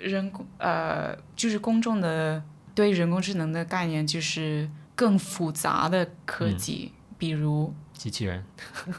[0.01, 2.42] 人工呃，就是公众的
[2.75, 8.42] 对人工智能的概念就是更复杂的科技，比如机器人，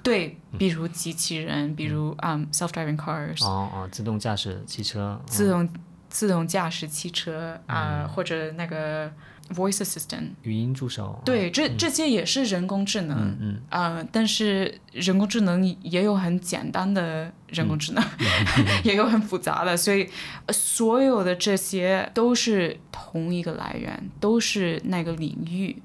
[0.02, 5.68] 对， 比如机器人，比如嗯、self-driving cars，、哦哦，自动驾驶汽车，自动
[6.12, 9.10] 自动驾驶汽车啊、或者那个
[9.50, 13.18] voice assistant，语音助手，对，这这些也是人工智能。
[13.18, 18.04] 嗯嗯，呃，但是人工智能也有很简单的人工智能，
[18.84, 20.08] 也有很复杂的，所以
[20.46, 25.82] 呃所有的这些都是同一个来源，都是那个领域。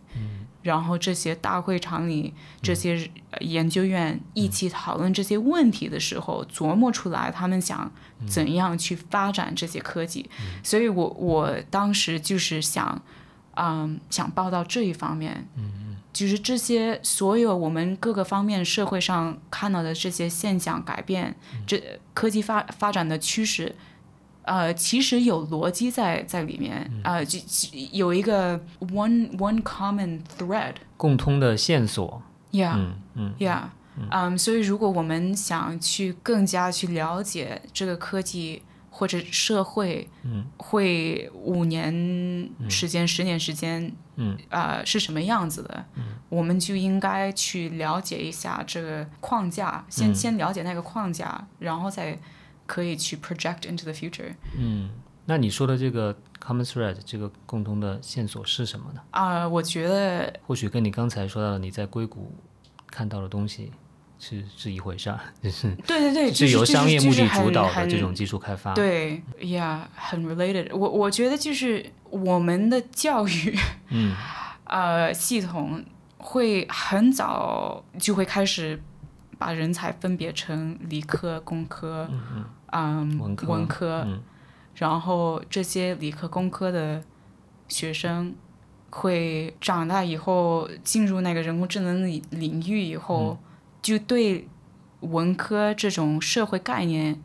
[0.66, 7.90] 然后这些大会场里，这些呃研究院一起讨论这些问题的时候，琢磨出来他们想
[8.28, 10.28] 怎样去发展这些科技。
[10.62, 13.00] 所以我我当时就是想，
[13.54, 15.48] 嗯，想报道这一方面。
[16.12, 23.74] 就是这些所有我们各个方面社会上看到的这些现象改变，这科技发发展的趋势，
[24.46, 30.74] 呃，其实有逻辑在在里面，呃，就就有一个 one one common thread。
[30.96, 33.64] 共通的线索，Yeah, 嗯嗯 yeah.
[34.10, 52.18] 嗯，所以如果我们想去更加去了解这个科技或者社会，嗯，会五年时间、十年时间，嗯，呃，是什么样子的，嗯，我们就应该去了解一下这个框架，先、先了解那个框架，然后再
[52.66, 54.34] 可以去 project into the future。
[54.58, 54.90] 嗯。
[55.28, 59.00] 那你说的这个 common thread 这个共同的线索是什么呢？
[59.10, 62.32] 啊、我觉得或许跟你刚才说到的你在硅谷
[62.88, 63.72] 看到的东西
[64.20, 68.72] 是是一回事儿，就是对对对，是由商业目的主导的这种技术开发。
[68.74, 70.88] 对呀很 related 我。
[70.88, 73.58] 我觉得就是我们的教育，
[73.88, 74.14] 嗯，
[74.62, 75.84] 呃，系统
[76.18, 78.80] 会很早就会开始
[79.38, 84.22] 把人才分别成理科、工科，嗯文科文科，嗯。
[84.74, 87.02] 然后这些理科、工科的
[87.66, 88.34] 学生
[88.90, 93.38] 会长大以后进入那个人工智能领领域以后，
[93.80, 94.46] 就对
[95.00, 97.18] 文科这种社会概念，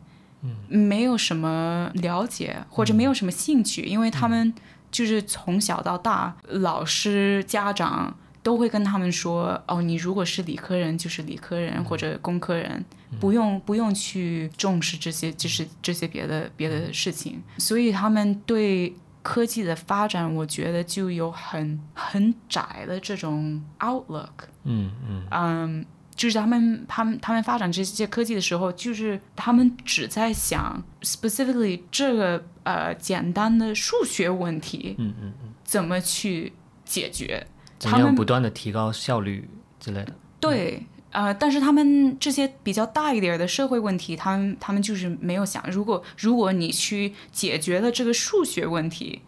[0.68, 4.54] 没有什么了解或者没有什么兴趣，因为他们
[4.90, 12.84] 就是从小到大，老师、家长都会跟他们说：“哦，你如果是理科人，就是理科人或者工科人，
[13.20, 24.48] 不用不用去重视这些，就是这些别的别的事情。”所以他们对科技的发展，我觉得就有很很窄的这种 outlook。
[24.64, 36.52] 嗯嗯嗯，就是他们他们他们发展这些科技的时候，就是他们只在想 specifically 这个呃简单的数学问题嗯嗯嗯，怎么去
[36.84, 37.46] 解决。
[37.78, 39.48] 怎么样他们不断的提高效率
[39.80, 40.12] 之类的。
[40.38, 49.22] 对，呃，但是他们这些比较大一点的社会问题，他们他们就是没有想，如果如果你去解决了这个数学问题，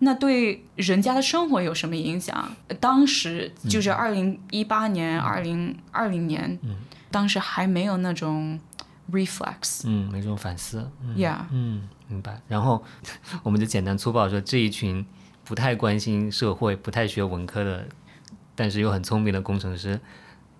[0.00, 2.54] 那对人家的生活有什么影响？
[2.78, 6.58] 当时就是二零一八年、二零二零年，
[7.10, 8.58] 当时还没有那种
[9.10, 10.90] reflex，嗯，没这种反思。
[11.02, 12.40] 嗯 yeah，嗯，明白。
[12.48, 12.84] 然后
[13.42, 15.04] 我们就简单粗暴说，这一群
[15.42, 17.86] 不太关心社会、不太学文科的，
[18.54, 19.98] 但是又很聪明的工程师，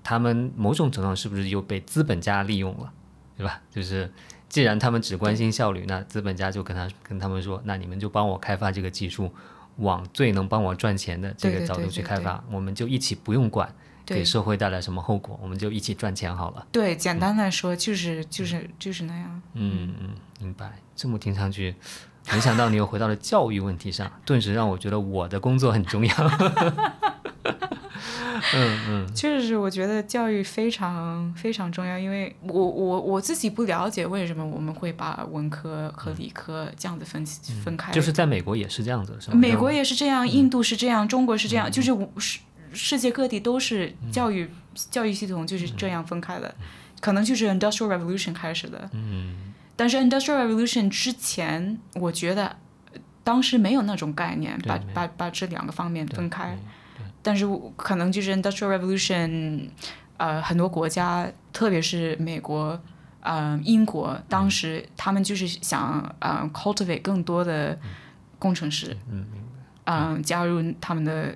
[0.04, 2.92] 他们某种程度上是不是又被资本家利用了，
[3.36, 3.60] 对吧？
[3.70, 4.12] 就是
[4.48, 9.32] 既然他们只关心效率，那资本家就跟他跟他们说，那你们就帮我开发这个技术，
[9.78, 13.74] 往最能帮我赚钱的这个角度对对对去开发，我们就一起不用管
[14.06, 16.66] 给社会带来什么后果，我们就一起赚钱好了。
[16.70, 19.42] 对，简单来说就是就是就是那样。
[19.54, 20.78] 嗯嗯，明白。
[20.94, 21.74] 这么听上去，
[22.30, 26.14] 没想到你又回到了教育问题上，顿时让我觉得我的工作很重要。
[28.54, 37.24] 嗯嗯确实是，我觉得教育非常非常重要，因为我我我自己不了解为什么我们会把文科和理科这样子分
[37.64, 37.92] 分开。
[37.92, 39.36] 嗯就是在美国也是这样子，是吗？
[39.36, 42.40] 美国也是这样，印度是这样，中国是这样，就是世
[42.72, 44.50] 世界各地都是教育、
[44.90, 46.54] 教育系统就是这样分开的，
[47.00, 48.90] 可能就是 Industrial Revolution 开始的。
[48.92, 52.46] 嗯但是 Industrial Revolution 之前，我觉得
[52.92, 56.50] 呃当时没有那种概念，把把把这两个方面分开。
[56.50, 56.58] 对
[57.24, 57.44] 但是
[57.74, 59.68] 可能就是 Industrial Revolution，
[60.18, 62.78] 呃，很多国家，特别是美国、
[63.20, 67.78] 呃，英国，当时他们就是想呃 cultivate 更多的
[68.38, 69.24] 工程师，嗯，
[69.86, 71.34] 嗯、加入他们的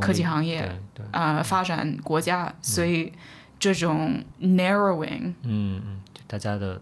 [0.00, 0.60] 科技行业，
[0.94, 3.12] 对对，呃，发展国家，所以
[3.58, 6.80] 这种 narrowing 嗯嗯，大家的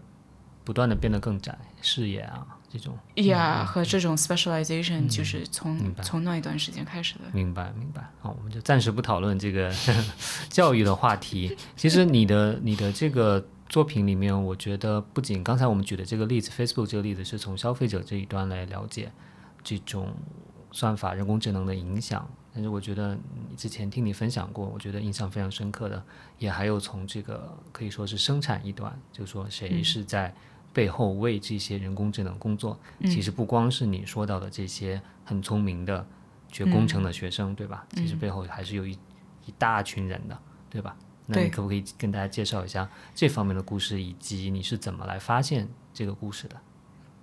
[0.63, 2.97] 不断的变得更窄，视野啊这种。
[3.27, 7.21] 呀和这种 specialization 就是从从那一段时间开始的。
[7.31, 9.71] 明白明白，好，我们就暂时不讨论这个
[10.49, 11.55] 教育的话题。
[11.75, 19.11] 其实你的你的这个作品里面，我觉得不仅刚才我们举的这个例子，Facebook 这个例子是从消费者这一端来了解
[19.63, 20.11] 这种
[20.71, 23.15] 算法、人工智能的影响，但是我觉得
[23.49, 26.03] 你之前听你分享过，我觉得印象非常深刻的，
[26.39, 30.33] 也还有从这个可以说是生产一端，就是说谁是在
[30.73, 32.77] 背后为这些人工智能工作。
[33.05, 36.05] 其实不光是你说到的这些很聪明的
[36.51, 37.85] 学工程的学生，对吧？
[37.95, 38.91] 其实背后还是有一
[39.45, 40.37] 一大群人的，
[40.69, 40.95] 对吧？
[41.25, 46.57] 那你可不可以跟大家介绍一下这方面的故事，以及你是怎么来发现这个故事的？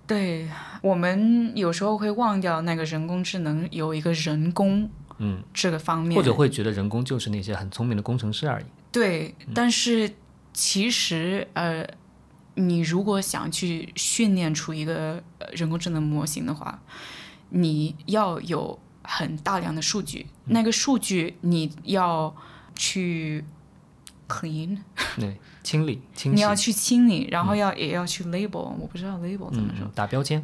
[0.07, 0.49] 对
[0.81, 4.89] 我们有时候会忘掉那个人工智能有一个人工
[5.19, 8.65] 嗯，这个方面，或者会觉得人工就是那些很聪明的工程师而已。
[8.91, 10.11] 对，但是
[10.51, 11.87] 其实呃，
[12.55, 16.81] 你如果想去训练出一个呃人工智能模型的话，
[17.49, 22.35] 你要有很大量的数据，那个数据你要
[22.75, 23.43] 去
[24.27, 24.77] clean，
[25.19, 30.43] 对，清理、清洗，你要去清理，然后要、也要去 label，我不知道 label 怎么说，嗯，打标签。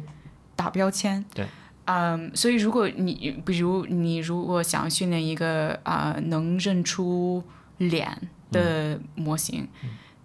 [0.56, 1.24] 打标签。
[1.34, 1.46] 对。
[1.84, 7.42] 嗯，所以如果你比如你如果想训练一个啊、能认出
[7.78, 9.66] 脸的模型，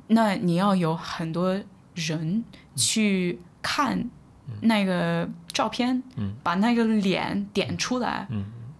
[0.07, 1.57] 那你要有很多
[1.95, 2.43] 人
[2.75, 4.09] 去看
[4.61, 6.01] 那个照片，
[6.41, 8.27] 把那个脸点出来，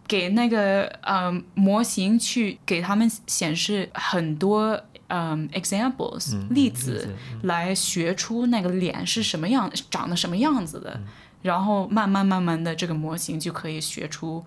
[0.07, 10.99] 给那个呃模型去给他们显示很多嗯 examples、嗯例子，来学出那个脸是什么样，长得什么样子的，
[11.41, 14.43] 然后慢慢慢慢的这个模型就可以学出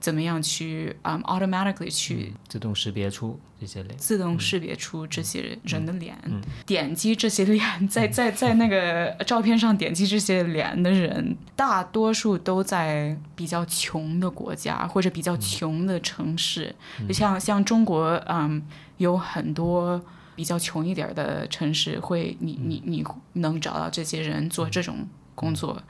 [0.00, 3.96] 怎么样去嗯 automatically 去自动识别出这些脸。
[3.96, 6.16] 自动识别出这些人的脸，
[6.64, 16.74] 点击这些脸， 在在在那个照片上点击这些脸的人，大多数都在比较穷的国家或者比较穷的城市，
[17.06, 18.62] 就像像中国，嗯，
[18.98, 20.00] 有很多
[20.34, 25.82] 比较穷一点的城市会，你你你能找到这些人做这种工作。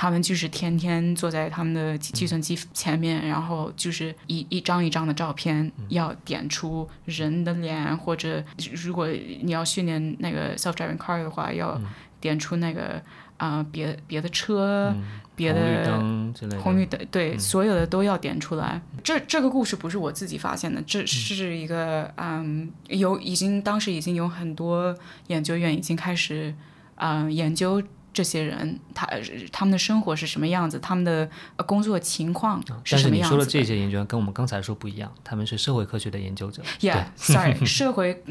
[0.00, 8.40] 他们就是天天坐在他们的计计算机前面，然后就是一一张一张的照片，要点出人的脸，或者
[8.74, 11.76] 如果你要训练那个 self-driving car 的话，要
[12.20, 13.02] 点出那个
[13.38, 14.94] 啊、别别的车、
[15.34, 16.60] 别红绿的灯之类的。
[16.60, 18.80] 红绿灯，对，所有的都要点出来。
[19.02, 24.96] 这这个故事不是我自己发现的，这是一个嗯，有已经当时已经有很多
[25.26, 26.54] 研究院已经开始
[26.94, 27.82] 嗯研究
[28.12, 29.06] 这些人，他
[29.52, 33.52] 他们的生活是什么样子，他们的呃工作情况是什么你说的样子的。
[33.52, 36.62] 这些研究员跟我们刚才说不一样，他们是社会科学的研究者。
[36.80, 38.22] Yeah，sorry， 社会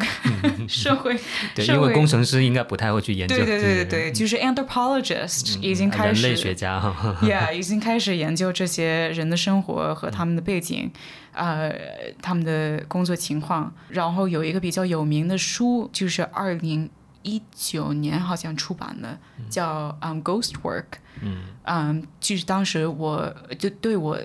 [0.68, 1.20] 社会
[1.56, 3.36] 对，因为工程师应该不太会去研究。
[3.36, 7.18] 对对对对对对，就是 anthropologist 已经开始人始类学家哈。
[7.24, 10.92] Yeah，已经开始研究这些人的生活和他们的背景，
[11.34, 11.74] 呃，
[12.22, 13.74] 他们的工作情况。
[13.90, 16.90] 然后有一个比较有名的书，就是二零
[17.28, 19.18] 一九年好像出版的，
[19.50, 20.82] 叫《um, Ghost Work》。
[21.22, 24.18] 嗯，嗯就是当时我就对我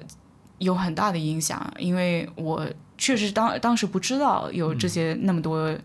[0.58, 5.76] 有很大的影响，因为我确实当当时不知道有这些那么多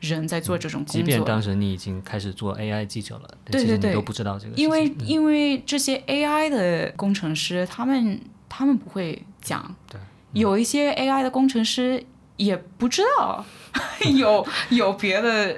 [0.00, 1.16] 人在做这种即工作。
[1.16, 4.54] 便当时你已经开始做 AI 记者了，对对对都不知道这个。
[4.56, 9.98] 因为因为这些 AI 的工程师，他们他们不会讲，对
[10.32, 12.04] 有一些 AI 的工程师
[12.36, 13.42] 也不知道
[14.14, 15.56] 有有别的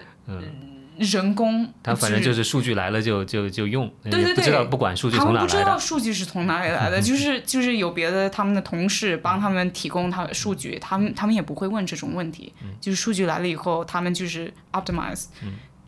[0.98, 5.78] 人工，他反正就是数据来了就就就用，对对对不知道对不管数据他从哪来的们不知道。
[5.78, 15.26] 数据是从哪里来的， 就是就是有别的他们的同事帮他们提供他的数据，他们他们也不会问这种问题，嗯就是数据来了以后，他们就是 optimize，、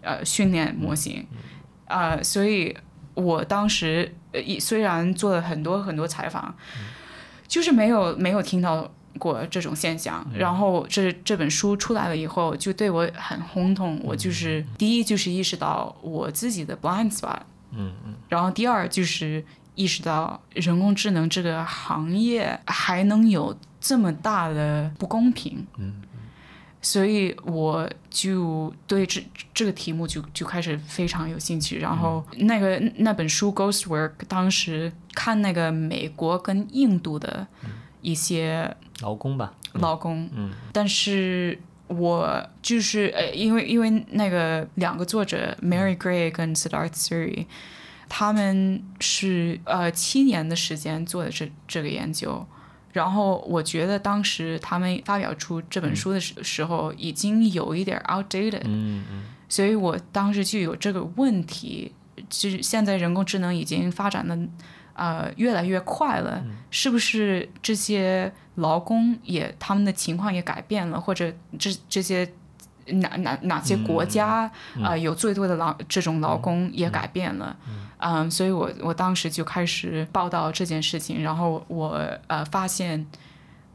[0.02, 1.38] 呃训练模型，嗯
[2.16, 2.76] 呃，所以
[3.14, 6.86] 我当时呃一虽然做了很多很多采访，嗯
[7.48, 8.90] 就是没有没有听到。
[9.18, 10.38] 过这种现象，嗯。
[10.38, 14.00] 然后这这本书出来了以后，就对我很轰动。
[14.02, 17.40] 我嗯就是第一就是意识到我自己的 blind spot，
[17.72, 19.44] 嗯嗯，然后第二就是
[19.74, 26.02] 意识到人工智能这个行业还能有这么大的不公平，嗯，
[26.82, 29.22] 所以我就对这
[29.54, 31.78] 这个题目就就开始非常有兴趣。
[31.78, 37.46] 然后那个那本书《Ghost Work》，当时看那个美国跟印度的
[38.00, 40.50] 一些劳工吧，劳工，嗯。
[40.72, 47.46] 但是我就是呃，因为因为那个两个作者 Mary Gray 跟 Siddharth Suri，
[48.08, 52.46] 他们是呃七年的时间做的这这个研究。
[52.92, 59.22] 然后我觉得当时他们发表出这本书的时时候，已经有一点 outdated，、嗯嗯。
[59.48, 61.92] 所以我当时就有这个问题，
[62.28, 64.36] 就是现在人工智能已经发展的
[65.00, 72.30] 呃越来越快了，是不是这些劳工也他们的情况也改变了，或者这这些
[72.86, 74.26] 哪哪哪些国家
[74.84, 77.56] 啊、呃有最多的劳这种劳工也改变了，
[78.02, 78.30] 嗯。
[78.30, 81.86] 所以我我当时就开始报道这件事情，然后我
[82.26, 83.06] 呃发现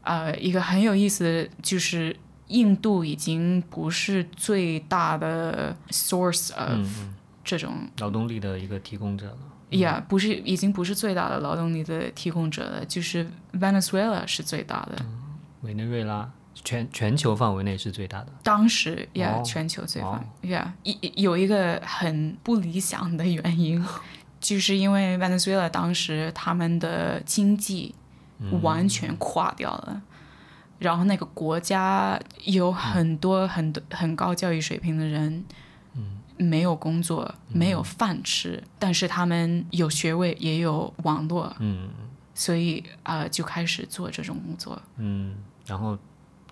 [0.02, 2.16] 呃一个很有意思的就是。
[2.48, 6.86] 印度已经不是最大的 source of
[7.42, 9.38] 这种劳动力的一个提供者了。
[9.70, 15.04] 呀不是已经不是最大的劳动力的提供者了，就是 Venezuela 是最大的。
[15.62, 18.28] 委内瑞拉全全球范围内是最大的。
[18.42, 23.84] 当时呀哦全球最哦范呀一有一个很不理想的原因，
[24.40, 27.94] 就是因为 Venezuela 当时他们的经济
[28.62, 30.02] 完全垮掉了。
[30.78, 35.42] 然后那个国家有很多很多很高教育水平的人，
[36.36, 41.88] 没有工作，没有饭吃，但是他们有学位，也有网络，嗯。
[42.34, 44.80] 所以啊、呃就开始做这种工作。
[44.98, 45.98] 嗯，然后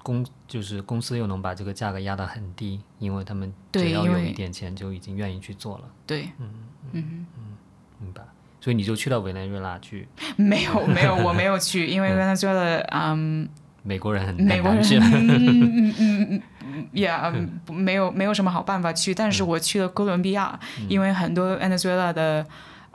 [0.02, 6.48] 公就是公司又能把这个价格压得很低，因为他们只要有一点钱就已经愿意去做了，对，嗯
[6.92, 7.56] 嗯嗯。
[8.00, 8.22] 明白？
[8.62, 13.46] 所以你就去到委内瑞拉去，没有 没有，我没有去，因为 Venezuela，嗯，
[13.82, 14.82] 美国人很美国人，
[16.74, 17.60] 嗯，yeah，嗯。
[17.64, 20.58] 不没有没有什么好办法去，但是我去了哥伦比亚，
[20.88, 22.46] 因为很多 Venezuela 的。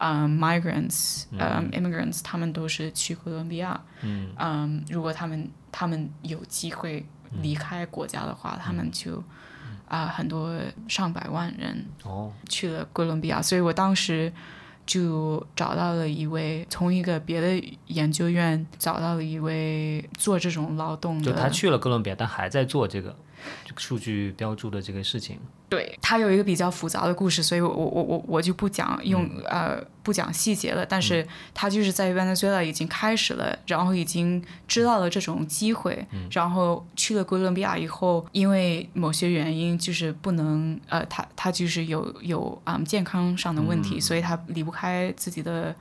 [0.01, 3.77] 嗯、migrants，嗯、immigrants，他们都是去哥伦比亚。
[4.01, 4.29] 嗯。
[4.37, 7.05] 嗯，如果他们他们有机会
[7.41, 9.21] 离开国家的话，他们就
[9.89, 10.57] 啊、很多
[10.87, 14.31] 上百万人哦，去了哥伦比亚，所以我当时
[14.89, 23.15] 就找到了一位从一个别的研究院找到了一位做这种劳动的，就他去了哥伦比亚，但还在做这个
[23.63, 25.37] 这个数据标注的这个事情。
[25.69, 30.83] 对，它有一个比较复杂的故事，所以我我我我我就不讲用、嗯呃不讲细节了。
[30.83, 44.78] 但是他就是在 Venezuela 已经开始了，然后已经知道了这种机会，嗯然后去了哥伦比亚以后，因为某些原因就是不能呃，他他就是有有嗯健康上的问题，所以他离不开
[45.17, 45.75] 自己的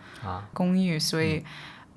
[0.52, 1.44] 公寓，所以。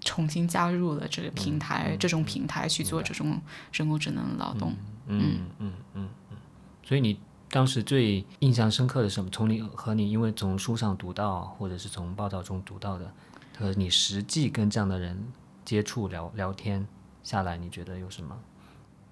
[0.03, 3.39] 重新加入了这个平台，这种平台去做这种
[3.71, 4.75] 人工智能劳动。
[5.05, 6.37] 嗯嗯嗯嗯。
[6.83, 7.19] 所以你
[7.51, 9.29] 当时最印象深刻的是什么？
[9.29, 13.13] 从你和你因为从书上读到，或者是从报道中读到的，
[13.59, 15.23] 和你实际跟这样的人
[15.63, 16.83] 接触聊聊天
[17.21, 18.35] 下来，你觉得有什么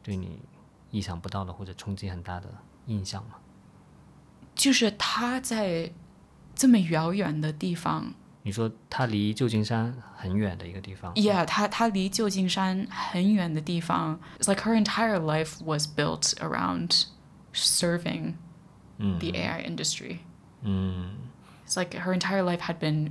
[0.01, 0.39] 对你
[0.89, 2.49] 意想不到的或者冲击很大的
[2.87, 3.35] 印象吗？
[4.55, 5.91] 就是他在
[6.58, 8.12] 这么遥远的地方
[8.42, 17.04] 你说他离旧金山很远的一个地方， ，Yeah，他他离旧金山很远的地方，It's like her entire life was built around
[17.54, 18.34] serving
[18.98, 20.18] 嗯 the AI industry.
[20.62, 21.12] 嗯
[21.66, 23.10] It's like her entire life had been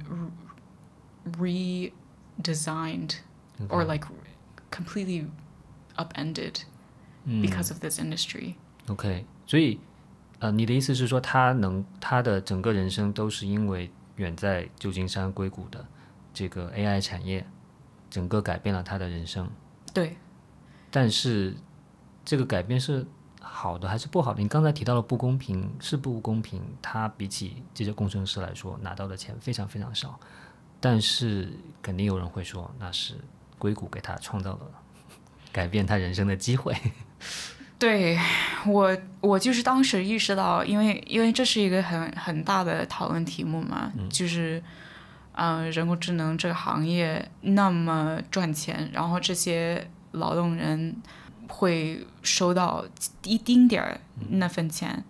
[1.26, 1.92] re-
[2.44, 3.16] redesigned
[3.70, 4.06] or like
[4.70, 5.28] completely
[5.98, 6.64] upended
[7.26, 8.56] 嗯 because of this industry.
[8.88, 9.80] OK，所以
[10.41, 15.85] 呃，你的意思是说，他能他的整个人生都是因为远在旧金山硅谷的
[16.33, 17.45] 这个 AI 产业，
[18.09, 19.51] 整个改变了他的人生。
[19.93, 20.17] 对，
[20.91, 21.57] 但是
[22.25, 23.05] 这个改变是
[23.41, 24.41] 好的还是不好的？
[24.41, 26.63] 你刚才提到了不公平，是不公平。
[26.81, 30.21] 他比起这些工程师来说，拿到的钱非常非常少，
[30.79, 33.15] 但是肯定有人会说，那是
[33.59, 34.61] 硅谷给他创造了
[35.51, 36.77] 改变他人生的机会。
[37.79, 38.19] 对
[38.67, 44.61] 我，我就是当时意识到，因为因为这是一个很很大的讨论题目嘛，就是，
[45.33, 50.97] 嗯、人工智能这个行业那么赚钱，然后这些劳动人
[51.47, 52.85] 会收到
[53.23, 54.01] 一丁点儿
[54.31, 55.05] 那份钱，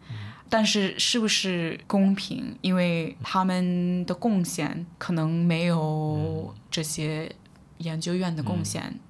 [0.51, 2.55] 但是是不是公平？
[2.61, 7.33] 因为他们的贡献可能没有这些
[7.79, 9.01] 研究院的贡献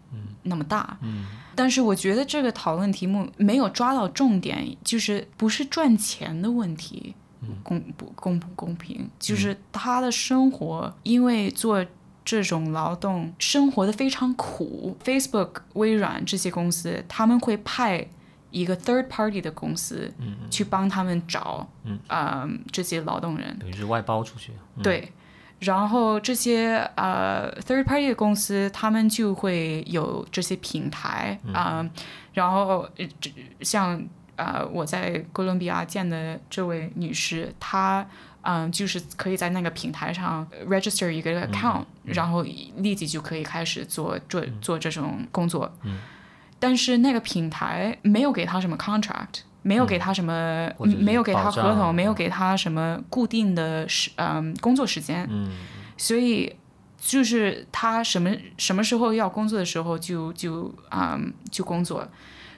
[0.43, 0.99] 那么大。
[1.03, 7.17] 嗯但是我觉得这个讨论题目没有抓到重点，就是不是赚钱的问题，
[7.65, 11.85] 公不公不公平，就是他的生活因为做
[12.25, 14.97] 这种劳动，生活的非常苦。
[15.03, 18.07] Facebook、微软这些公司，他们会派
[18.53, 20.13] 一个 third party 的公司
[20.49, 21.69] 去帮他们找，
[22.07, 23.57] 呃这些劳动人。
[23.59, 24.53] 等于是外包出去。
[24.81, 25.11] 对，
[25.61, 31.85] 然后这些呃 third party 的公司，他们就会有这些平台啊、
[32.33, 33.31] 然后呃这
[33.61, 34.01] 像
[34.37, 38.07] 呃我在哥伦比亚见的这位女士，她
[38.43, 42.43] 嗯、就是可以在那个平台上 register 一个 account，、然后
[42.77, 45.71] 立即就可以开始做做做这种工作。
[46.59, 50.71] 但是那个平台没有给她什么 contract，没有给他什么，
[51.09, 55.51] 没有给他合同，没有嗯给他什么固定的时嗯工作时间，嗯。
[55.97, 56.55] 所以
[56.97, 62.07] 就是他什么什么时候要工作的时候就就嗯就工作，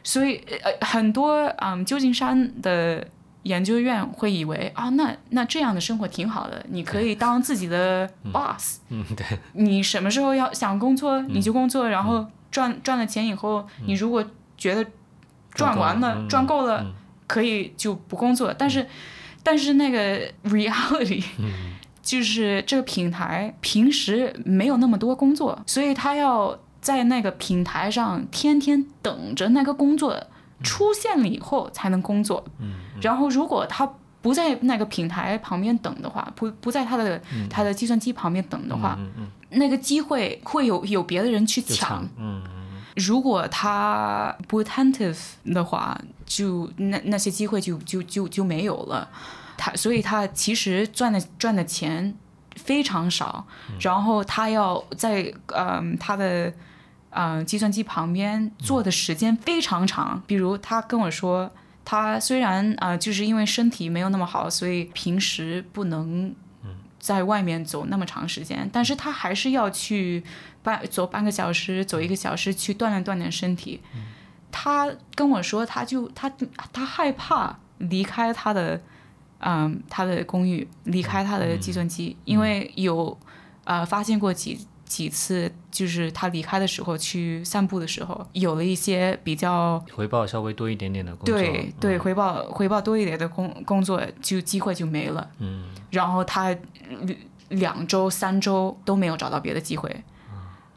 [0.05, 3.07] 所以呃很多嗯旧金山的
[3.45, 14.23] 研究院会以为啊那那这样的生活挺好的，你可以当自己的 boss，嗯，对，你什么时候要想工作你就工作，然后赚赚了钱以后，你如果
[14.59, 14.85] 觉得
[15.55, 16.85] 赚完了、嗯赚够了，
[17.31, 18.53] 可以就不工作。
[18.53, 18.85] 但是，
[19.45, 21.23] 但是那个 reality、
[22.03, 30.21] 就是这个平台平时没有那么多工作，所以他要在那个平台上天天等着那个工作
[30.65, 32.45] 出现了以后才能工作。
[33.01, 33.89] 然后如果他
[34.21, 42.43] 不在那个平台旁边等的话，不不在他的、他的计算机旁边等的话，嗯嗯，那个机会会有有别的人去抢抢。，嗯
[42.97, 45.17] 如果他不 attentive
[45.55, 45.99] 的话，
[46.31, 49.11] 就那那些机会就就就就没有了。
[49.57, 52.15] 他所以他其实赚的赚的钱
[52.55, 53.45] 非常少，
[53.81, 56.55] 然后他要在嗯、他的
[57.11, 60.23] 呃计算机旁边做的时间非常长。
[60.25, 61.51] 比如他跟我说，
[61.85, 66.33] 他虽然呃就是因为身体没有那么好，所以平时不能
[67.01, 70.23] 在外面走那么长时间，但是他还是要去
[70.63, 73.81] 半走半个小时，走一个小时去锻炼锻炼身体。
[74.51, 76.31] 他跟我说，他就他
[76.73, 78.81] 他害怕离开他的
[79.39, 83.17] 嗯他的公寓，离开他的计算机，因为有
[83.65, 95.31] 呃发现过几几次，就是他离开的时候去散步的时候，有了一些比较回报稍微多一点点的工作，对对回报回报多一点的工工作，就机会就没了。
[95.39, 95.65] 嗯。
[95.91, 96.51] 然后他
[97.01, 97.17] 两
[97.49, 100.05] 两周、三周都没有找到别的机会，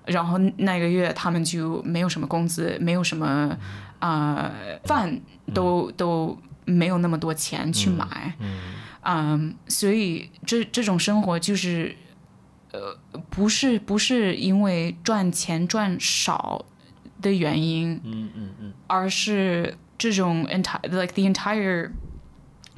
[0.06, 3.58] 然后那个月他们就没有什么工资，没有什么
[3.99, 5.22] 啊、呃饭
[5.54, 8.34] 都、都没有那么多钱去买，
[9.04, 11.95] 嗯，所以这这种生活就是
[12.72, 12.97] 呃
[13.30, 16.66] 不是不是因为赚钱赚少
[17.22, 18.74] 的原因，嗯嗯嗯。
[18.88, 21.91] 而是这种 entire like the entire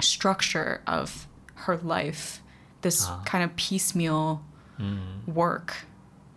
[0.00, 1.26] structure of
[1.66, 2.38] her life,
[2.82, 4.38] this kind of piecemeal
[5.26, 5.86] work.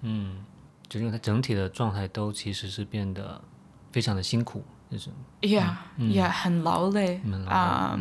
[0.02, 0.46] 嗯，
[0.90, 3.40] 就是他整体的状态都其实是变得
[3.92, 5.10] 非常的辛苦，就是
[5.42, 8.00] Yeah, yeah，很劳累嗯啊、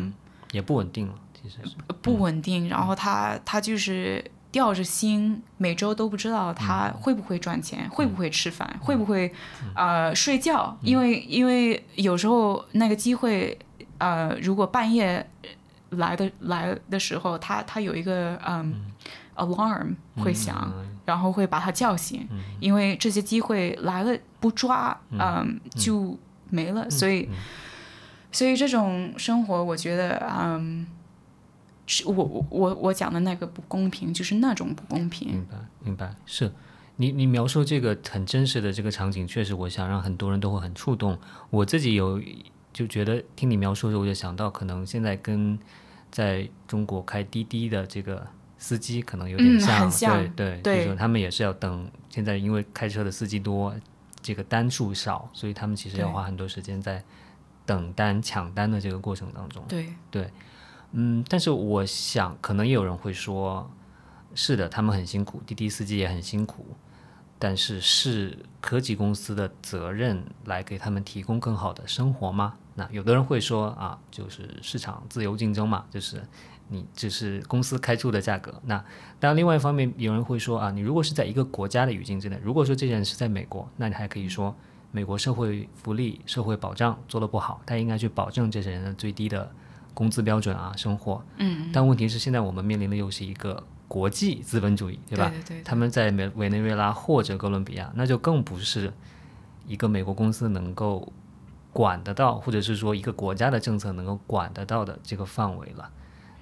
[0.51, 1.75] 也不稳定了，其实是。
[2.01, 2.67] 不稳定。
[2.67, 9.31] 然后他他就是吊着心，每周都不知道他会不会赚钱，会不会吃饭，会不会
[9.75, 13.57] 呃睡觉，因为因为有时候那个机会
[13.99, 15.29] 呃，如果半夜
[15.91, 18.91] 来的来的时候，他他有一个嗯
[19.39, 20.71] alarm 会响，
[21.05, 22.27] 然后会把他叫醒，
[22.59, 26.17] 因为这些机会来了不抓，嗯，就
[26.49, 27.27] 没了，所以。
[28.31, 30.85] 所以这种生活，我觉得，嗯，
[31.87, 35.29] 是我我我我讲的那个不公平，就是那种不公平。
[35.29, 36.53] 明白，明白，是
[36.97, 41.17] 你你描述这个很真实的这个场景，确实，我想让很多人都会很触动。
[41.49, 42.21] 我自己有
[42.71, 45.57] 就觉得听你描述的时候，我就想到，可能现在跟
[46.11, 48.27] 在中国开滴滴的这个
[48.59, 53.73] 司机可能有点嗯像，很像对对，对就是说他们也是要等，现在因为开车的司机多，
[54.21, 57.01] 这个单数少，所以他们其实要花很多时间在
[57.65, 59.63] 等单抢单的这个过程当中。
[59.67, 60.29] 对对，
[60.91, 63.71] 嗯，但是我想，可能也有人会说，
[64.35, 66.65] 是的，他们很辛苦，滴滴司机也很辛苦，
[67.39, 72.55] 但是是科技公司的责任来给他们提供更好的生活吗？
[72.75, 76.21] 那有的人会说啊，就是市场自由竞争嘛，就是
[76.69, 78.61] 你只是公司开出的价格。
[78.65, 78.77] 那
[79.19, 84.55] 当然，另外一方面，有人会说啊，你如果是在一个国家的语境之内，如果说这些人是在美国，那你还可以说
[84.91, 89.51] 美国社会福利、社会保障做得不好，他应该去保证这些人的最低的
[89.93, 91.21] 工资标准啊，生活。
[91.37, 95.29] 嗯，但问题是，现在我们面临的又是一个国际资本主义，对吧？
[95.29, 98.93] 对对对他们在美委内瑞拉或者哥伦比亚，那就更不是
[99.67, 101.11] 一个美国公司能够
[101.73, 105.91] 管得到，或者是说一个国家的政策能够管得到的这个范围了。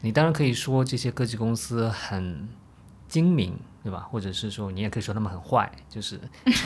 [0.01, 2.47] 你当然可以说这些科技公司很
[3.07, 4.07] 精明，对吧？
[4.11, 6.19] 或者是说你也可以说他们很坏，就是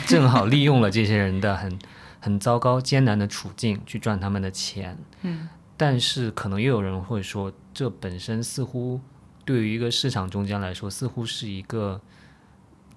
[0.06, 1.78] 正好利用了这些人的很
[2.20, 4.98] 很糟糕、艰难的处境去赚他们的钱。
[5.22, 9.00] 嗯，但是可能又有人会说，这本身似乎
[9.44, 12.00] 对于一个市场中间来说，似乎是一个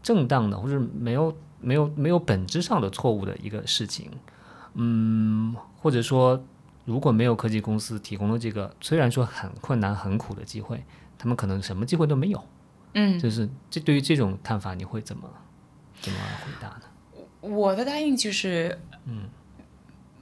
[0.03, 4.11] 正当的，或者没有没有没有本质上的错误的一个事情。
[4.73, 6.43] 嗯，或者说，
[6.85, 10.83] 如果没有科技公司提供了这个虽然说很困难、很苦的机会，
[11.17, 12.43] 他们可能什么机会都没有。
[12.93, 15.29] 嗯，就是这对于这种看法，你会怎么
[15.99, 16.81] 怎么回答呢？
[17.41, 19.27] 我的答应就是，嗯，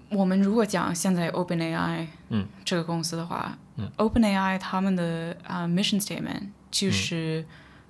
[0.09, 7.45] 我们如果讲现在 OpenAI，嗯，这个公司的话，嗯，OpenAI 他们的啊、mission statement 就是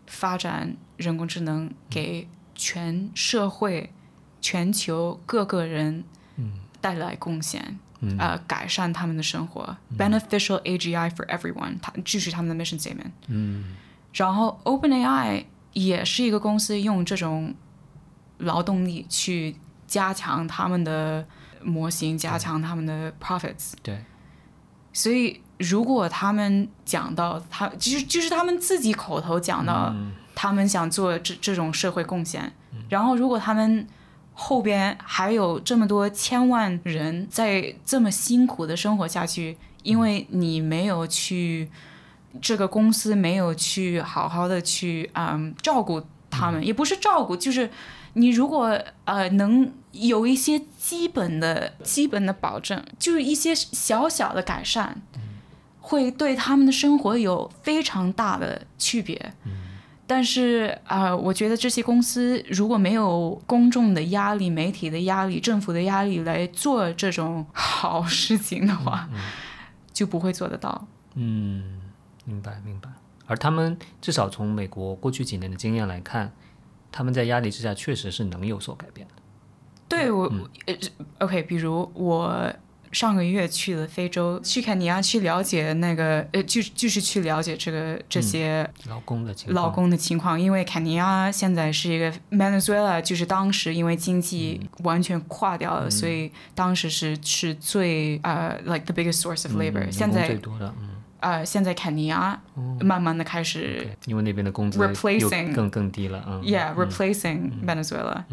[0.07, 3.91] 发展人工智能给全社会、
[4.41, 6.03] 全球各个人，
[6.35, 7.61] 嗯，带来贡献。
[7.65, 7.79] 嗯
[8.17, 9.63] 呃，改善他们的生活、
[9.97, 13.11] b e n e f i c i a l AGI for everyone，它继续他们的 mission statement。
[13.27, 13.75] 嗯。
[14.13, 17.53] 然后 OpenAI 也是一个公司，用这种
[18.37, 19.55] 劳动力去
[19.87, 21.25] 加强他们的
[21.63, 23.71] 模型，加强他们的 profits。
[23.81, 24.03] 对，
[24.91, 29.95] 所以如果他们讲到他，就是就是他们自己口头讲到
[30.35, 32.53] 他们想做这这种社会贡献，
[32.89, 33.87] 然后如果他们
[34.33, 41.69] 后边还有这么多千万人在这么辛苦的生活下去，因为你没有去
[42.41, 47.69] 这个公司没有去好好的去嗯照顾他们，也不是照顾，就是
[48.13, 54.99] 你如果呃能有一些基本的基本的保证，就是一些小小的改善，
[55.79, 59.33] 会对他们的生活有非常大的区别。
[60.05, 69.09] 但是啊、呃我觉得这些公司如果没有公众的压力、媒体的压力、政府的压力来做这种好事情的话，
[69.93, 70.87] 就不会做得到。
[71.15, 71.79] 嗯，
[72.25, 72.89] 明白明白。
[73.25, 76.33] 而他们至少从美国过去几年的经验来看，
[76.91, 79.13] 他们在压力之下确实是能有所改变的。
[79.87, 80.31] 对我、
[80.65, 80.75] 呃
[81.19, 82.51] ，OK，比如我
[82.93, 100.89] 上个月去了非洲，去肯尼亚去了解那个呃，就就是去了解这个这些劳工的情况，劳工的情况，因为肯尼亚现在是一个 Venezuela，就是当时因为经济完全垮掉了，所以当时是是最呃、like the biggest source of labor、嗯现在最多的，嗯。
[101.19, 102.37] 呃，现在肯尼亚
[102.81, 104.77] 慢慢的开始因为那边的工资
[105.55, 106.41] 更更低了，嗯。
[106.41, 108.25] Yeah, replacing Venezuela.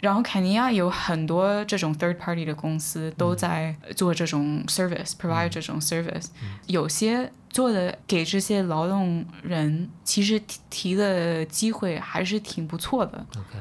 [0.00, 6.26] 然后肯尼亚有很多这种 third party 的公司都在做这种 service，provide 这种 service。
[6.66, 13.58] 有些做的给这些劳动人其实提提的机会还是挺不错的，，OK，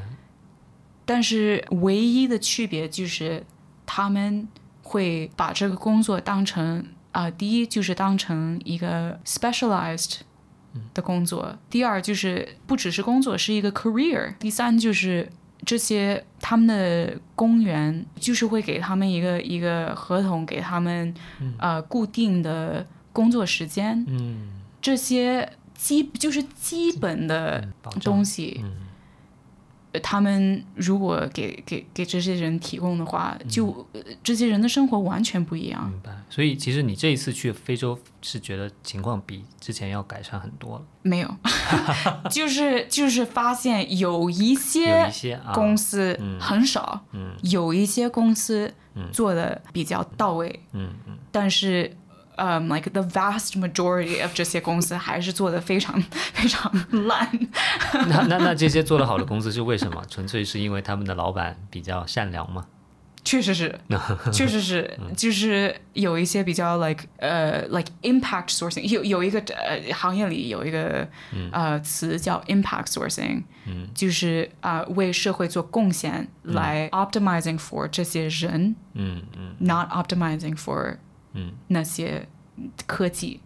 [1.05, 3.43] 但是唯一的区别就是
[3.85, 4.47] 他们
[4.83, 10.17] 会把这个工作当成啊、第一就是当成一个 specialized
[10.93, 15.31] 的工作，第二就是不只是工作，是一个 career，第三就是
[15.65, 21.13] 这些他们的公园就是会给他们一个一个合同，给他们、
[21.59, 24.49] 呃固定的工作时间，嗯，
[24.81, 27.67] 这些基就是基本的
[28.01, 28.63] 东西。
[29.99, 33.49] 他们如果给给给这些人提供的话，嗯。
[33.49, 35.89] 就、呃这些人的生活完全不一样。
[35.89, 36.11] 明白。
[36.29, 41.35] 所以其实你这一次去非洲是觉得情况比之前要改善很多了，没有，
[42.29, 45.09] 就是就是发现有一些
[45.53, 46.39] 公司嗯。
[46.39, 47.33] 很少，嗯。
[47.43, 49.09] 有一些公司嗯。
[49.11, 51.95] 做的比较到位，嗯嗯，但是。
[52.37, 56.01] 呃、l i k e the vast majority of 这些公司还是做的非常
[56.33, 56.71] 非常
[57.07, 57.29] 烂。
[58.07, 60.01] 那那那这些做得好的公司是为什么？
[60.09, 62.65] 纯粹是因为他们的老板比较善良吗？
[63.23, 63.77] 确实是，
[64.31, 71.05] 确实是，就是有一些比较 like 呃、like impact sourcing，有有一个呃行业里有一个、
[71.51, 73.43] 呃词叫 impact sourcing，、
[73.93, 80.95] 就是啊、为社会做贡献，来 optimizing for 这些人、嗯嗯 n o t optimizing for
[81.33, 81.53] 嗯。
[81.67, 82.27] 那些
[82.85, 83.39] 科技。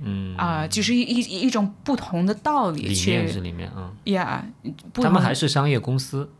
[0.00, 4.40] 嗯，啊、就是一一一种不同的道理理念是去里面嗯，，yeah，
[4.92, 6.30] 不他们还是商业公司，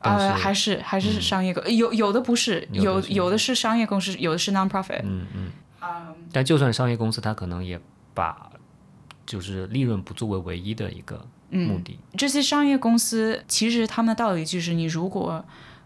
[0.00, 5.00] 但呃，还是还是商业公，有有的不是，有有的是商业公司，有的是 non-profit。
[5.02, 5.50] 嗯嗯，
[6.30, 7.80] 但就算商业公司，它可能也
[8.14, 8.48] 把
[9.26, 11.98] 就是利润不作为唯一的一个目的。
[12.16, 15.44] 这些商业公司其实他们的道理就是，你如果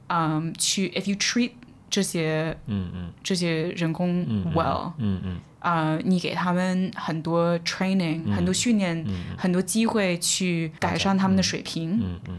[0.09, 1.53] 嗯去，if you treat
[1.91, 3.13] 这些嗯嗯。
[3.23, 5.41] 这些人工嗯 well，嗯嗯。
[5.61, 9.05] 啊、你给他们很多 training，、很多训练，
[9.37, 11.99] 很多机会去改善他们的水平。
[12.01, 12.39] 嗯嗯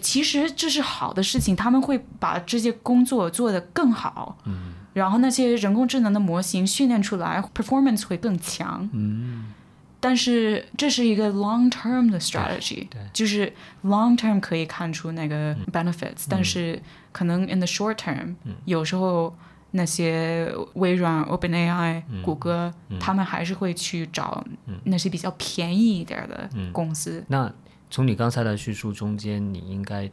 [0.00, 4.38] 其实这是好的事情，他们会把这些工作做得更好。
[4.44, 4.74] 嗯。
[4.92, 8.88] 然后那些人工智能的模型训练出来，performance 会更强。
[8.92, 9.52] 嗯。
[9.98, 13.00] 但是这是一个 long term 的 strategy，对。
[13.12, 13.52] 就是
[13.84, 16.80] long term 可以看出那个 benefits，、但是
[17.12, 18.34] 可能 in the short term，、
[18.64, 19.34] 有时候
[19.72, 24.44] 那些微软、OpenAI、谷歌，他们还是会去找
[24.84, 27.24] 那些比较便宜一点的公司。
[27.28, 27.52] 那
[27.90, 30.10] 从你刚才的叙述中间，你应该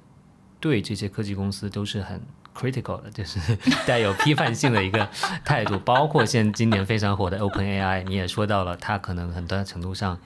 [0.60, 2.20] 对这些科技公司都是很
[2.56, 3.40] critical 的，就是
[3.86, 5.08] 带有批判性的一个
[5.46, 5.78] 态度。
[5.80, 10.18] 包括现今年非常火的 OpenAI，你也说到了，它可能很大程度上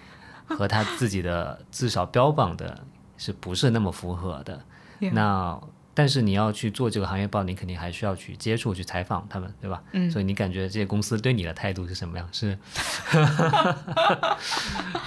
[0.45, 2.84] 和它自己的至少标榜的
[3.17, 4.61] 是不是那么符合的。
[5.11, 5.59] 那
[5.93, 9.81] 但是你要去做这个行业报，你肯定还需要去接触、去采访他们，对吧？
[9.91, 10.09] 嗯。
[10.09, 12.27] 所以你感觉这些公司对你的态度是什么样？
[12.31, 12.57] 是，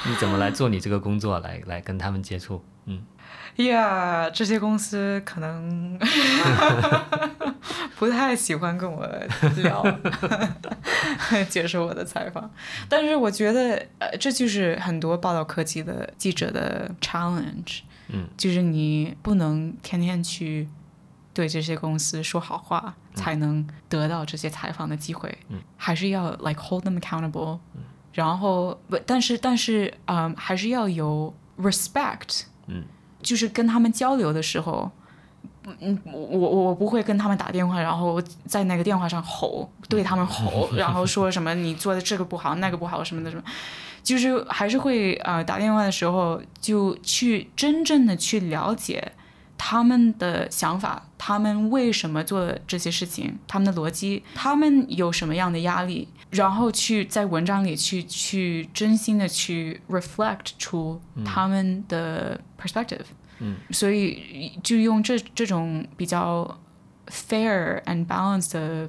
[0.06, 2.62] 你怎么来做你这个工作，来来跟他们接触？
[2.86, 3.02] 嗯
[3.56, 5.96] Yeah，这些公司可能
[7.96, 9.06] 不太喜欢跟我
[9.56, 9.84] 聊，
[11.48, 12.50] 接受我的采访。
[12.88, 17.80] 但是我觉得，呃，这就是很多报道科技的记者的 challenge。
[18.08, 20.68] 嗯，就是你不能天天去
[21.32, 25.36] 对这些公司说好话，才能得到这些采访的机会。
[25.48, 27.58] 嗯，还是要 like hold them accountable。
[28.12, 32.42] 然后不，但是但是，嗯，还是要有 respect。
[32.68, 32.84] 嗯，
[33.20, 34.88] 就是跟他们交流的时候，
[35.80, 43.42] 嗯，我我我不会跟他们打电话，然后在那个电话上吼，对他们吼， 然后说什么你做的这个不好，那个不好什么的什么，
[44.04, 49.12] 就是还是会呃打电话的时候就去真正的去了解
[49.58, 63.06] 他们的想法，他们为什么做这些事情，他们的逻辑，他们有什么样的压力，然后去在文章里去去真心的去 reflect 出他们的 perspective。
[63.38, 66.58] 嗯，所以就用这这种比较
[67.08, 68.88] fair and balanced 的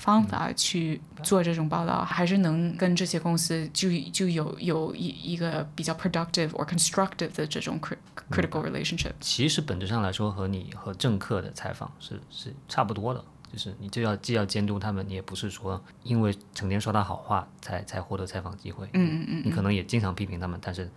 [0.00, 7.98] 方法去做这种报道，还是能跟这些公司就就有有一一个比较 productive or constructive 的这种 cri-
[8.30, 9.12] critical relationship。
[9.20, 13.22] 其实本质上来说，和你和政客的采访是是差不多的，
[13.52, 20.90] 就是你就要既要监督他们，你也不是说因为成天说他好话才才获得采访机会，嗯嗯嗯你可能也经常批评他们，但是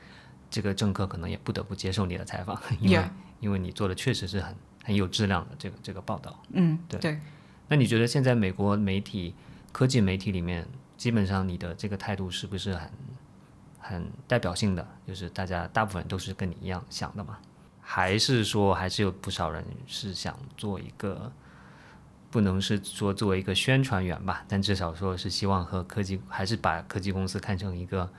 [0.49, 3.03] 这个政客可能也不得不接受你的采访， 因为
[3.41, 6.39] 因为你做的确实是很很有质量的这个这个报道。
[6.51, 7.19] 嗯，对对。
[7.67, 9.33] 那你觉得现在美国媒体、
[9.71, 12.91] 科技媒体里面基本上你的这个态度是不是很
[13.79, 14.87] 很代表性的？
[15.07, 17.37] 就是大家大部分都是跟你一样想的嘛？
[17.81, 21.31] 还是说还是有不少人是想做一个，
[22.31, 28.09] 不能是说作为一个宣传员吧，但至少说是希望和科技还是把科技公司看成一个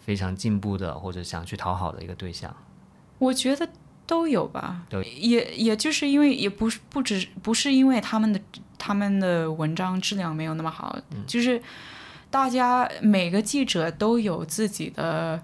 [0.00, 2.54] 非常进步的或者想去讨好的一个对象。
[3.18, 3.68] 我觉得
[4.06, 8.40] 都有吧，都也也就是因为也不是不只不是因为他们的
[8.78, 11.60] 他们的文章质量没有那么好，就是
[12.30, 15.42] 大家每个记者都有自己的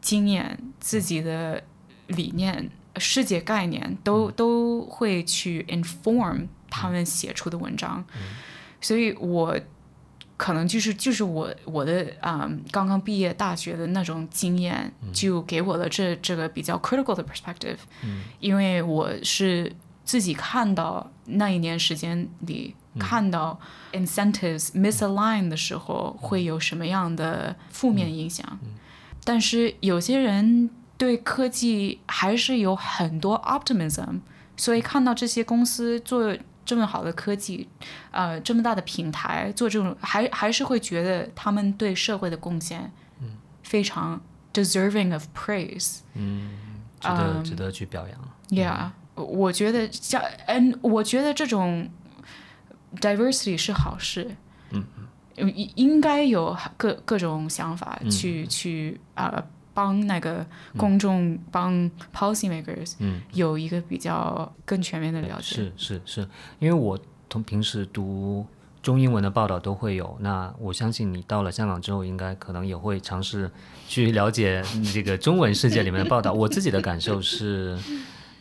[0.00, 1.62] 经验、自己的
[2.06, 8.04] 理念、世界概念，都都会去 inform 他们写出的文章，
[8.80, 9.58] 所以我。
[10.40, 17.76] 可能就是就是我我的啊、刚刚毕业大学的那种经验，就给我了这这个比较 critical 的 perspective，、
[18.38, 19.70] 因为我是
[20.02, 23.60] 自己看到那一年时间里、看到
[23.92, 28.58] incentives misalign 的时候会有什么样的负面影响，
[29.22, 34.20] 但是有些人对科技还是有很多 optimism，
[34.56, 36.34] 所以看到这些公司做
[36.64, 37.68] 这么好的科技，
[38.10, 42.90] 呃，这么大的平台做这种，还还是会觉得他们对社会的贡献，
[43.62, 44.20] 非常
[44.52, 46.50] deserving of praise 嗯。
[47.00, 48.28] 值得、值得去表扬。
[48.50, 51.88] Yeah，我觉得像，嗯，我觉得这种
[52.96, 54.36] diversity 是好事。
[54.70, 54.84] 嗯
[55.36, 59.42] 应应该有各各种想法去、去啊、
[59.72, 60.44] 帮那个
[60.76, 65.42] 公众、帮 policy makers 嗯有一个比较更全面的了解。
[65.42, 66.98] 是是是，因为我
[67.28, 68.46] 从平时读
[68.82, 73.50] 中英文的报道都会有，那我相信你到了香港之后，应该可能也会尝试
[73.86, 74.62] 去了解
[74.92, 76.32] 这个中文世界里面的报道。
[76.32, 77.78] 我自己的感受是，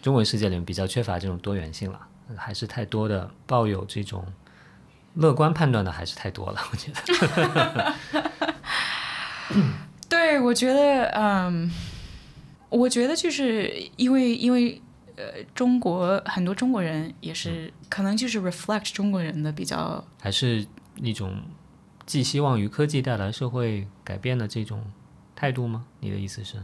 [0.02, 2.00] 中文世界里面比较缺乏这种多元性了，
[2.38, 4.26] 还是太多的抱有这种
[5.16, 7.94] 乐观判断的还是太多了，我觉得。
[10.10, 11.72] 对，我觉得，嗯，
[12.70, 14.82] 我觉得就是因为因为
[15.16, 21.42] 呃，中国很多中国人也是可能就是 reflect 中国人的比较还是一种
[22.06, 24.84] 寄希望于科技带来社会改变的这种
[25.36, 25.86] 态度吗？
[26.00, 26.58] 你的意思是？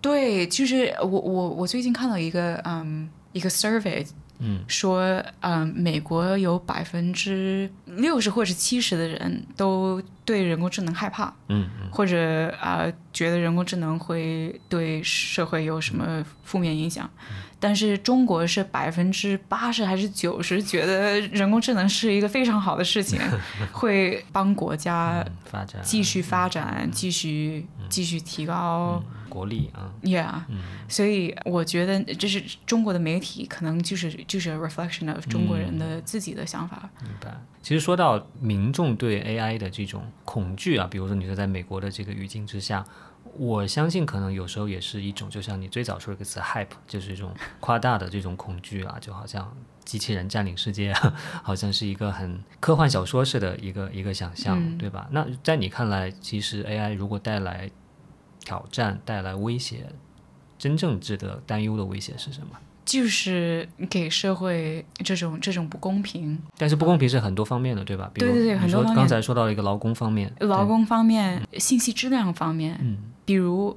[0.00, 4.06] 对，就是我我我最近看到一个嗯一个 survey，
[4.38, 17.08] 嗯，说嗯美国有百分之六十或者七十的人都对人工智能害怕，嗯或者啊、呃觉得人工智能会对社会有什么负面影响，
[17.58, 23.18] 但是中国是百分之八十还是九十觉得人工智能是一个非常好的事情，
[23.72, 29.02] 会帮国家嗯，发展继续发展，继续继续提高。
[29.26, 30.40] 国力啊，Yeah，、
[30.88, 36.88] 所以我觉得这是中国的媒体可能就是就是 reflection of 中国人的自己的想法。
[37.02, 37.38] 明白。
[37.62, 42.84] 其实说到民众对 AI 的这种恐惧啊，比如说你说在美国的这个语境之下，
[43.36, 49.52] 我相信可能有时候也是一种，就像你最早说的一个词 hype，就是一种夸大的这种恐惧啊，就好像
[49.84, 55.08] 机器人占领世界啊， 好像是一个很科幻小说式的一个一个想象，嗯对吧？
[55.10, 57.68] 那在你看来，其实 AI 如果带来
[58.46, 59.84] 挑战、带来威胁，
[60.56, 62.56] 真正值得担忧的威胁是什么？
[62.84, 68.08] 就是给社会这种这种不公平，但是不公平是很多方面的，对吧？
[68.14, 68.94] 比如对对对很多方面。
[68.94, 73.76] 说刚才说到了一个劳工方面，劳工方面、信息质量方面，嗯比如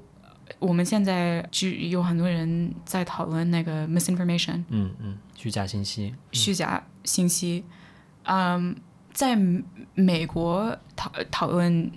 [0.60, 7.64] 我们现在就有很多人在讨论那个 misinformation 嗯嗯，虚假信息，虚假信息，
[8.26, 8.76] 嗯，
[9.12, 9.36] 在
[9.96, 11.92] 美国讨讨论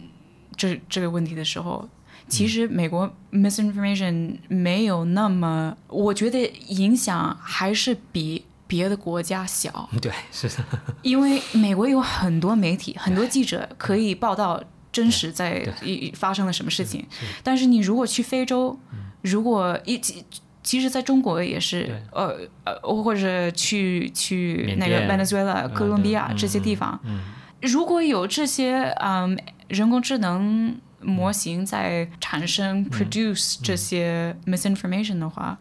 [0.56, 1.86] 这这个问题的时候，
[2.32, 10.64] 其实美国 misinformation 没有那么，我觉得影响还是比别的国家小， 对，是的，
[11.02, 15.66] 因为美国有很多媒体、很多记者可以报道真实在
[16.14, 17.04] 发生了什么事情，
[17.42, 18.78] 但是你如果去非洲，
[19.22, 20.24] 如果一其
[20.62, 27.20] 其实在中国也是，呃呃，或者去去那个甸 Venezuela、嗯哥伦比亚对这些地方，嗯。
[27.62, 35.58] 如果有这些嗯人工智能模型在产生 produce 这些 misinformation 的话，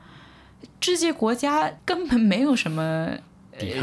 [0.80, 3.18] 这些国家根本没有什么。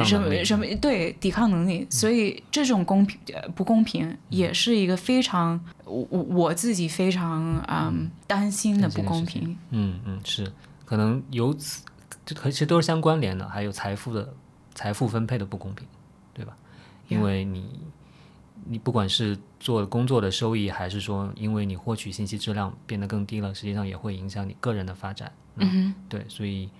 [0.03, 9.57] 什么什么对抵抗能力，所以这种公平呃不公平也是一个非常我我我自己非常嗯担心的不公平。
[9.71, 10.51] 嗯嗯，是，
[10.85, 11.85] 可能由此，
[12.27, 14.35] 这其实都是相关联的，还有财富的
[14.75, 15.87] 财富分配的不公平，
[16.35, 16.57] 对吧？
[17.07, 17.69] 因为你
[18.65, 25.33] 你不管是做工作的收益，还是说因为你获取信息质量变得更低了，实际上也会影响你个人的发展。
[25.57, 26.71] 嗯对，所以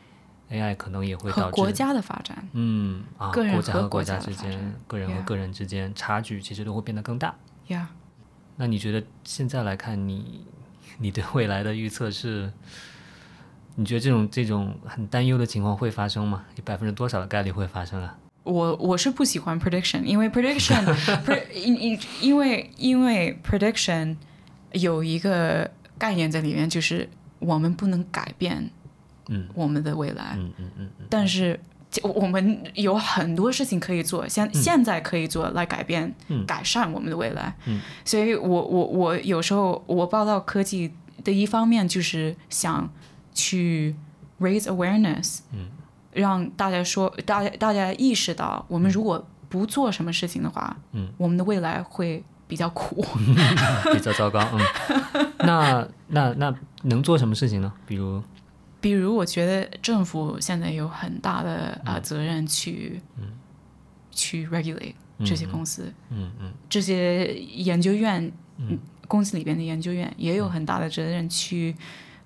[0.51, 7.35] AI 可能也会导致国家的发展嗯啊，个人国家和国家家之间个人和个人之间差距其实都会变得更大。
[7.67, 7.87] ，Yeah，
[8.57, 10.45] 那你觉得现在来看，你
[10.99, 12.53] 你对未来的预测是？
[13.75, 16.45] 你觉得这种这种很担忧的情况会发生吗？
[16.57, 18.19] 有百分之多少的概率会发生啊？
[18.49, 20.83] 我我是不喜欢 prediction，因为 prediction，
[21.55, 24.17] 因因因为因为 prediction
[24.73, 28.71] 有一个概念在里面，就是我们不能改变，
[29.29, 31.59] 嗯，我们的未来，嗯嗯嗯嗯，但是
[32.03, 36.15] 我们有很多事情可以做，现现在可以做来改变、
[36.47, 40.93] 改善我们的未来，嗯，所以我我我有时候我报道科技
[41.23, 42.91] 的一方面就是想。
[43.35, 43.95] 去
[44.41, 45.69] raise awareness，嗯，
[46.13, 53.05] 让大家说，大家大家意识到，我们如果不做什么事情的话，嗯，我们的未来会比较苦，
[53.93, 55.29] 比较糟糕，嗯。
[55.47, 57.73] 那那那能做什么事情呢？
[57.87, 58.23] 比如，
[58.81, 63.25] 比如我觉得政府现在有很大的啊责任去，嗯，
[64.11, 64.95] 去 regulate
[65.25, 71.77] 这些公司，嗯嗯，这些研究院，嗯，公司里边的研究院也有很大的责任去。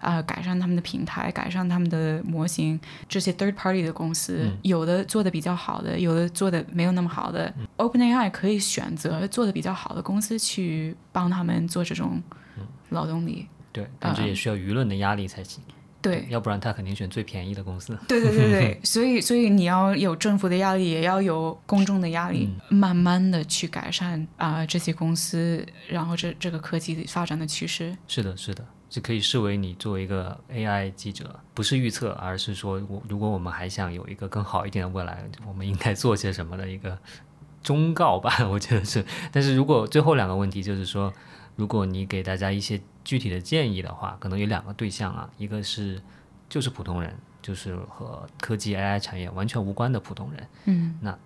[0.02, 2.78] 啊，改善他们的平台，改善他们的模型。
[3.08, 7.52] 这些 third party 的公司，有的做的比较好的，有的做的没有那么好的。
[7.76, 12.20] OpenAI 可以选择做的比较好的公司去帮他们做这种
[12.90, 13.46] 劳动力。
[13.72, 15.62] 对，但这也需要舆论的压力才行。
[16.02, 17.96] 对，要不然他肯定选最便宜的公司。
[18.08, 27.96] 对对对对， 所以所以你要有政府的压力，也要有公众的压力，慢慢的去改善啊这些公司，然后这这个科技发展的趋势。
[28.08, 28.66] 是的，是的。
[28.92, 36.98] 这可以视为你作为一个 AI 记者，不是预测，而是说我如果我们还想有一个更好一点的未来，我们应该做些什么的一个
[37.62, 39.02] 忠告吧， 我觉得是。
[39.32, 41.10] 但是如果最后两个问题就是说，
[41.56, 45.98] 如果你给大家一些具体的建议的话，可能有两个对象啊，一个是
[46.50, 51.18] 就是普通人，就是和科技 AI 产业完全无关的普通人，嗯，那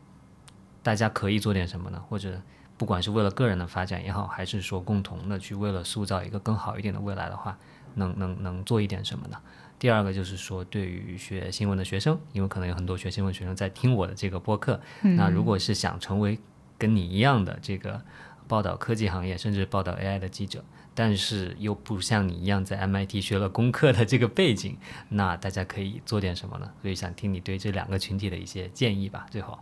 [0.85, 2.01] 大家可以做点什么呢？
[2.09, 2.41] 或者？
[2.79, 7.57] 不管是为了个人的发展也好，还是说共同的去为了塑造一个更好一点的未来的话，
[7.95, 9.39] 能能能做一点什么呢？
[9.79, 16.39] 第二个就是说，对于学新闻的学生，因为可能有很多学新闻学生在听我的这个播客，那如果是想成为
[16.79, 18.01] 跟你一样的这个
[18.49, 20.64] 报道科技行业甚至报道 AI 的记者，
[20.95, 24.79] 但是又不像你一样在 MIT 学了工科的这个背景，
[25.11, 26.70] 那大家可以做点什么呢？
[26.81, 29.59] 所以想听你对这两个群体的一些建议吧，最后。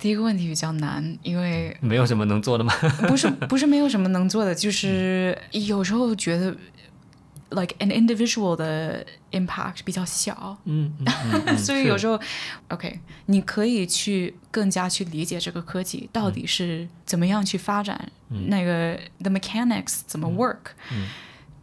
[0.00, 2.72] 第一个问题比较难，因为没有什么能做的吗？
[3.08, 6.50] 不是， 不是没有什么能做的，就是有时候觉得
[7.50, 10.92] ，like an individual 的 impact 比较小，嗯，
[11.56, 12.20] 所以有时候
[12.68, 18.10] ，OK，你可以去更加去理解这个科技到底是怎么样去发展，
[18.48, 20.72] 那个 the mechanics 怎么 work，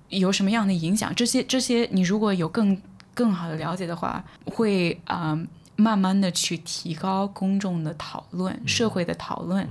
[0.09, 2.81] 有什么样的影响，这些这些你如果有更
[3.13, 5.37] 更好的了解的话，会啊。
[5.75, 9.67] 慢慢的去提高公众的讨论，社会的讨论，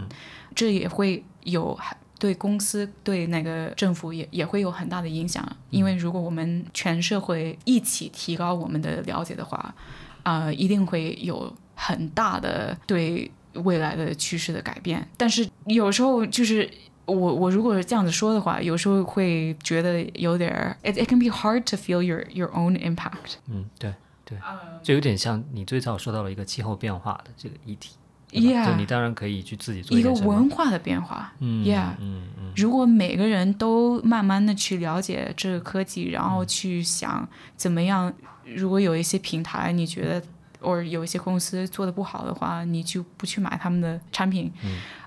[0.54, 1.78] 这也会有
[2.18, 5.44] 对公司、对那个政府也也会有很大的影响。
[5.70, 9.74] 因为如果我们全社会一起提高我们的了解的话，
[10.22, 15.08] 啊，一定会有很大的对未来的趋势的改变。
[15.16, 16.70] 但是有时候就是
[17.06, 23.34] 我我如果这样子说的话，有时候会觉得有点，it it can be hard to feel your your own impact。
[23.48, 23.92] 嗯，对。
[24.32, 24.38] 对，
[24.82, 27.96] 就有点像你最早说到了一个气候变化的这个议题，
[28.30, 38.12] 就你当然可以去自己做一个文化的变化，嗯，Yeah，嗯嗯，如果每个人都慢慢的去了解这个科技，然后去想怎么样，
[38.46, 40.26] 如果有一些平台你觉得，
[40.60, 44.50] 或者有一些公司做的不好的话，你就不去买他们的产品，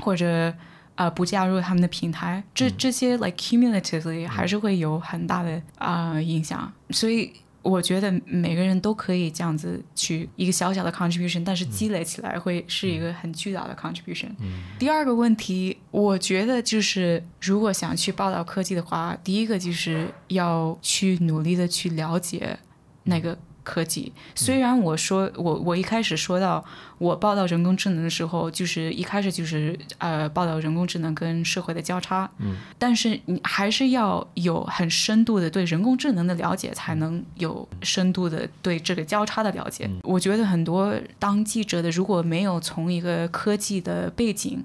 [0.02, 0.54] 或者
[0.94, 7.34] 呃不加入他们的平台，这这些 like cumulatively 还是会有很大的啊影响，所以。
[7.66, 14.30] 我觉得每个人都可以这样子去一个小小的 contribution，但是积累起来会是一个很巨大的 contribution。
[14.78, 22.58] 第二个问题，我觉得就是如果想去报道科技的话，第一个就是要去努力的去了解
[23.04, 23.38] 那个。
[23.66, 24.14] 科技。
[24.34, 26.64] 虽然我说我我一开始说到
[26.98, 39.90] 我报道人工智能的时候，就是一开始就是呃报道人工智能跟社会的交叉，嗯，但是你还是要有很深度的对人工智能的了解，才能有深度的对这个交叉的了解。
[40.04, 44.64] 我觉得很多当记者的如果没有从一个科技的背景，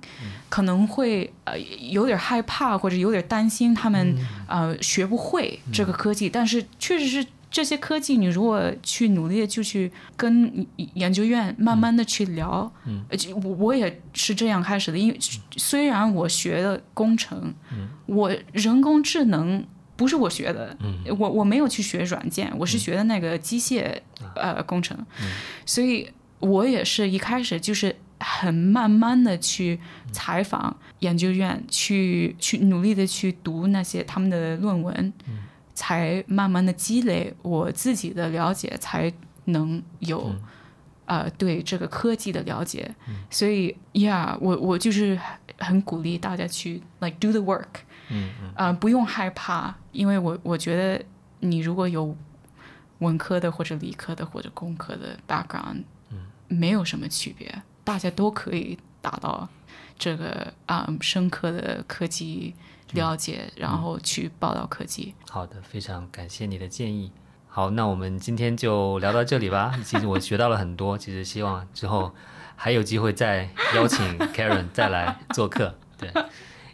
[0.49, 4.15] 可能会呃有点害怕或者有点担心他们
[4.47, 7.27] 呃学不会这个科技，但是确实是。
[7.51, 13.05] 这些科技，你如果去努力就去跟研究院慢慢的去聊，嗯，
[13.43, 14.97] 我我也是这样开始的。
[14.99, 15.19] 因为
[15.57, 19.65] 虽然我学的工程，嗯，我人工智能
[19.97, 23.99] 不是我学的，嗯，我我没有去学软件，我是学的那个机械
[24.37, 25.33] 呃工程，嗯，
[25.67, 26.09] 所以
[26.39, 29.81] 我也是一开始就是很慢慢的去
[30.13, 35.13] 采访研究院，去去努力的去读那些他们的论文，
[35.75, 39.13] 才慢慢的积累我自己的了解，才
[39.47, 40.35] 能有。
[41.07, 42.89] 呃，对这个科技的了解，
[43.31, 45.19] 所以，Yeah，我我就是
[45.59, 47.67] 很鼓励大家去 like do the work，
[48.09, 51.05] 嗯不用害怕，因为我我觉得
[51.41, 52.17] 你如果有
[53.01, 59.49] 文科的或者理科的或者工科的 background，嗯，没有什么区别，大家都可以达到
[59.99, 62.55] 这个啊深刻的科技
[62.93, 65.15] 了解，然后去报道科技。
[65.29, 67.13] 好的，非常感谢你的建议。
[67.49, 69.75] 好，那我们今天就聊到这里吧。
[69.85, 72.15] 其实我学到了很多，其实希望之后
[72.55, 75.77] 还有机会再邀请 Karen 再来做客。
[75.99, 76.11] 对，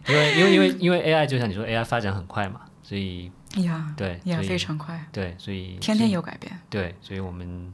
[0.07, 6.59] 因为因为因为因为 AI 就像你说，AI 发展很快嘛，所以呀，对呀，非常快，对，所以天天有改变。
[6.69, 7.73] 对，所以我们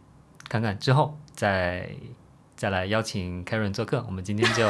[0.48, 1.90] 看看之后再
[2.62, 4.04] 再来邀请 Karen 做客。
[4.06, 4.64] 我们今天就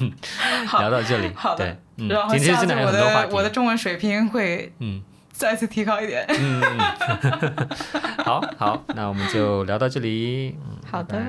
[0.80, 1.30] 聊到这里。
[1.34, 3.34] 好的，嗯，今天真的有很多话题。
[3.34, 5.02] 我的中文水平会嗯。
[5.30, 6.24] 再次提高一点。
[6.26, 6.62] 嗯，
[8.24, 10.56] 好好，那我们就聊到这里。
[10.90, 11.22] 好的。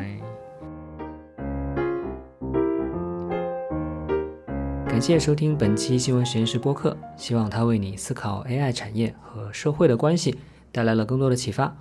[4.88, 10.40] 感谢收听本期新闻实验室播客，希望它为你思考 AI 产业和社会的关系
[10.72, 11.76] 带来了更多的启发。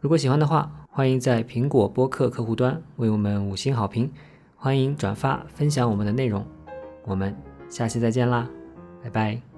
[0.00, 4.10] 如果喜欢的话，欢迎在苹果播客客户端为我们五星好评，
[4.56, 6.44] 欢迎转发分享我们的内容。
[7.04, 7.34] 我们
[7.68, 8.48] 下期再见啦，
[9.02, 9.49] 拜拜。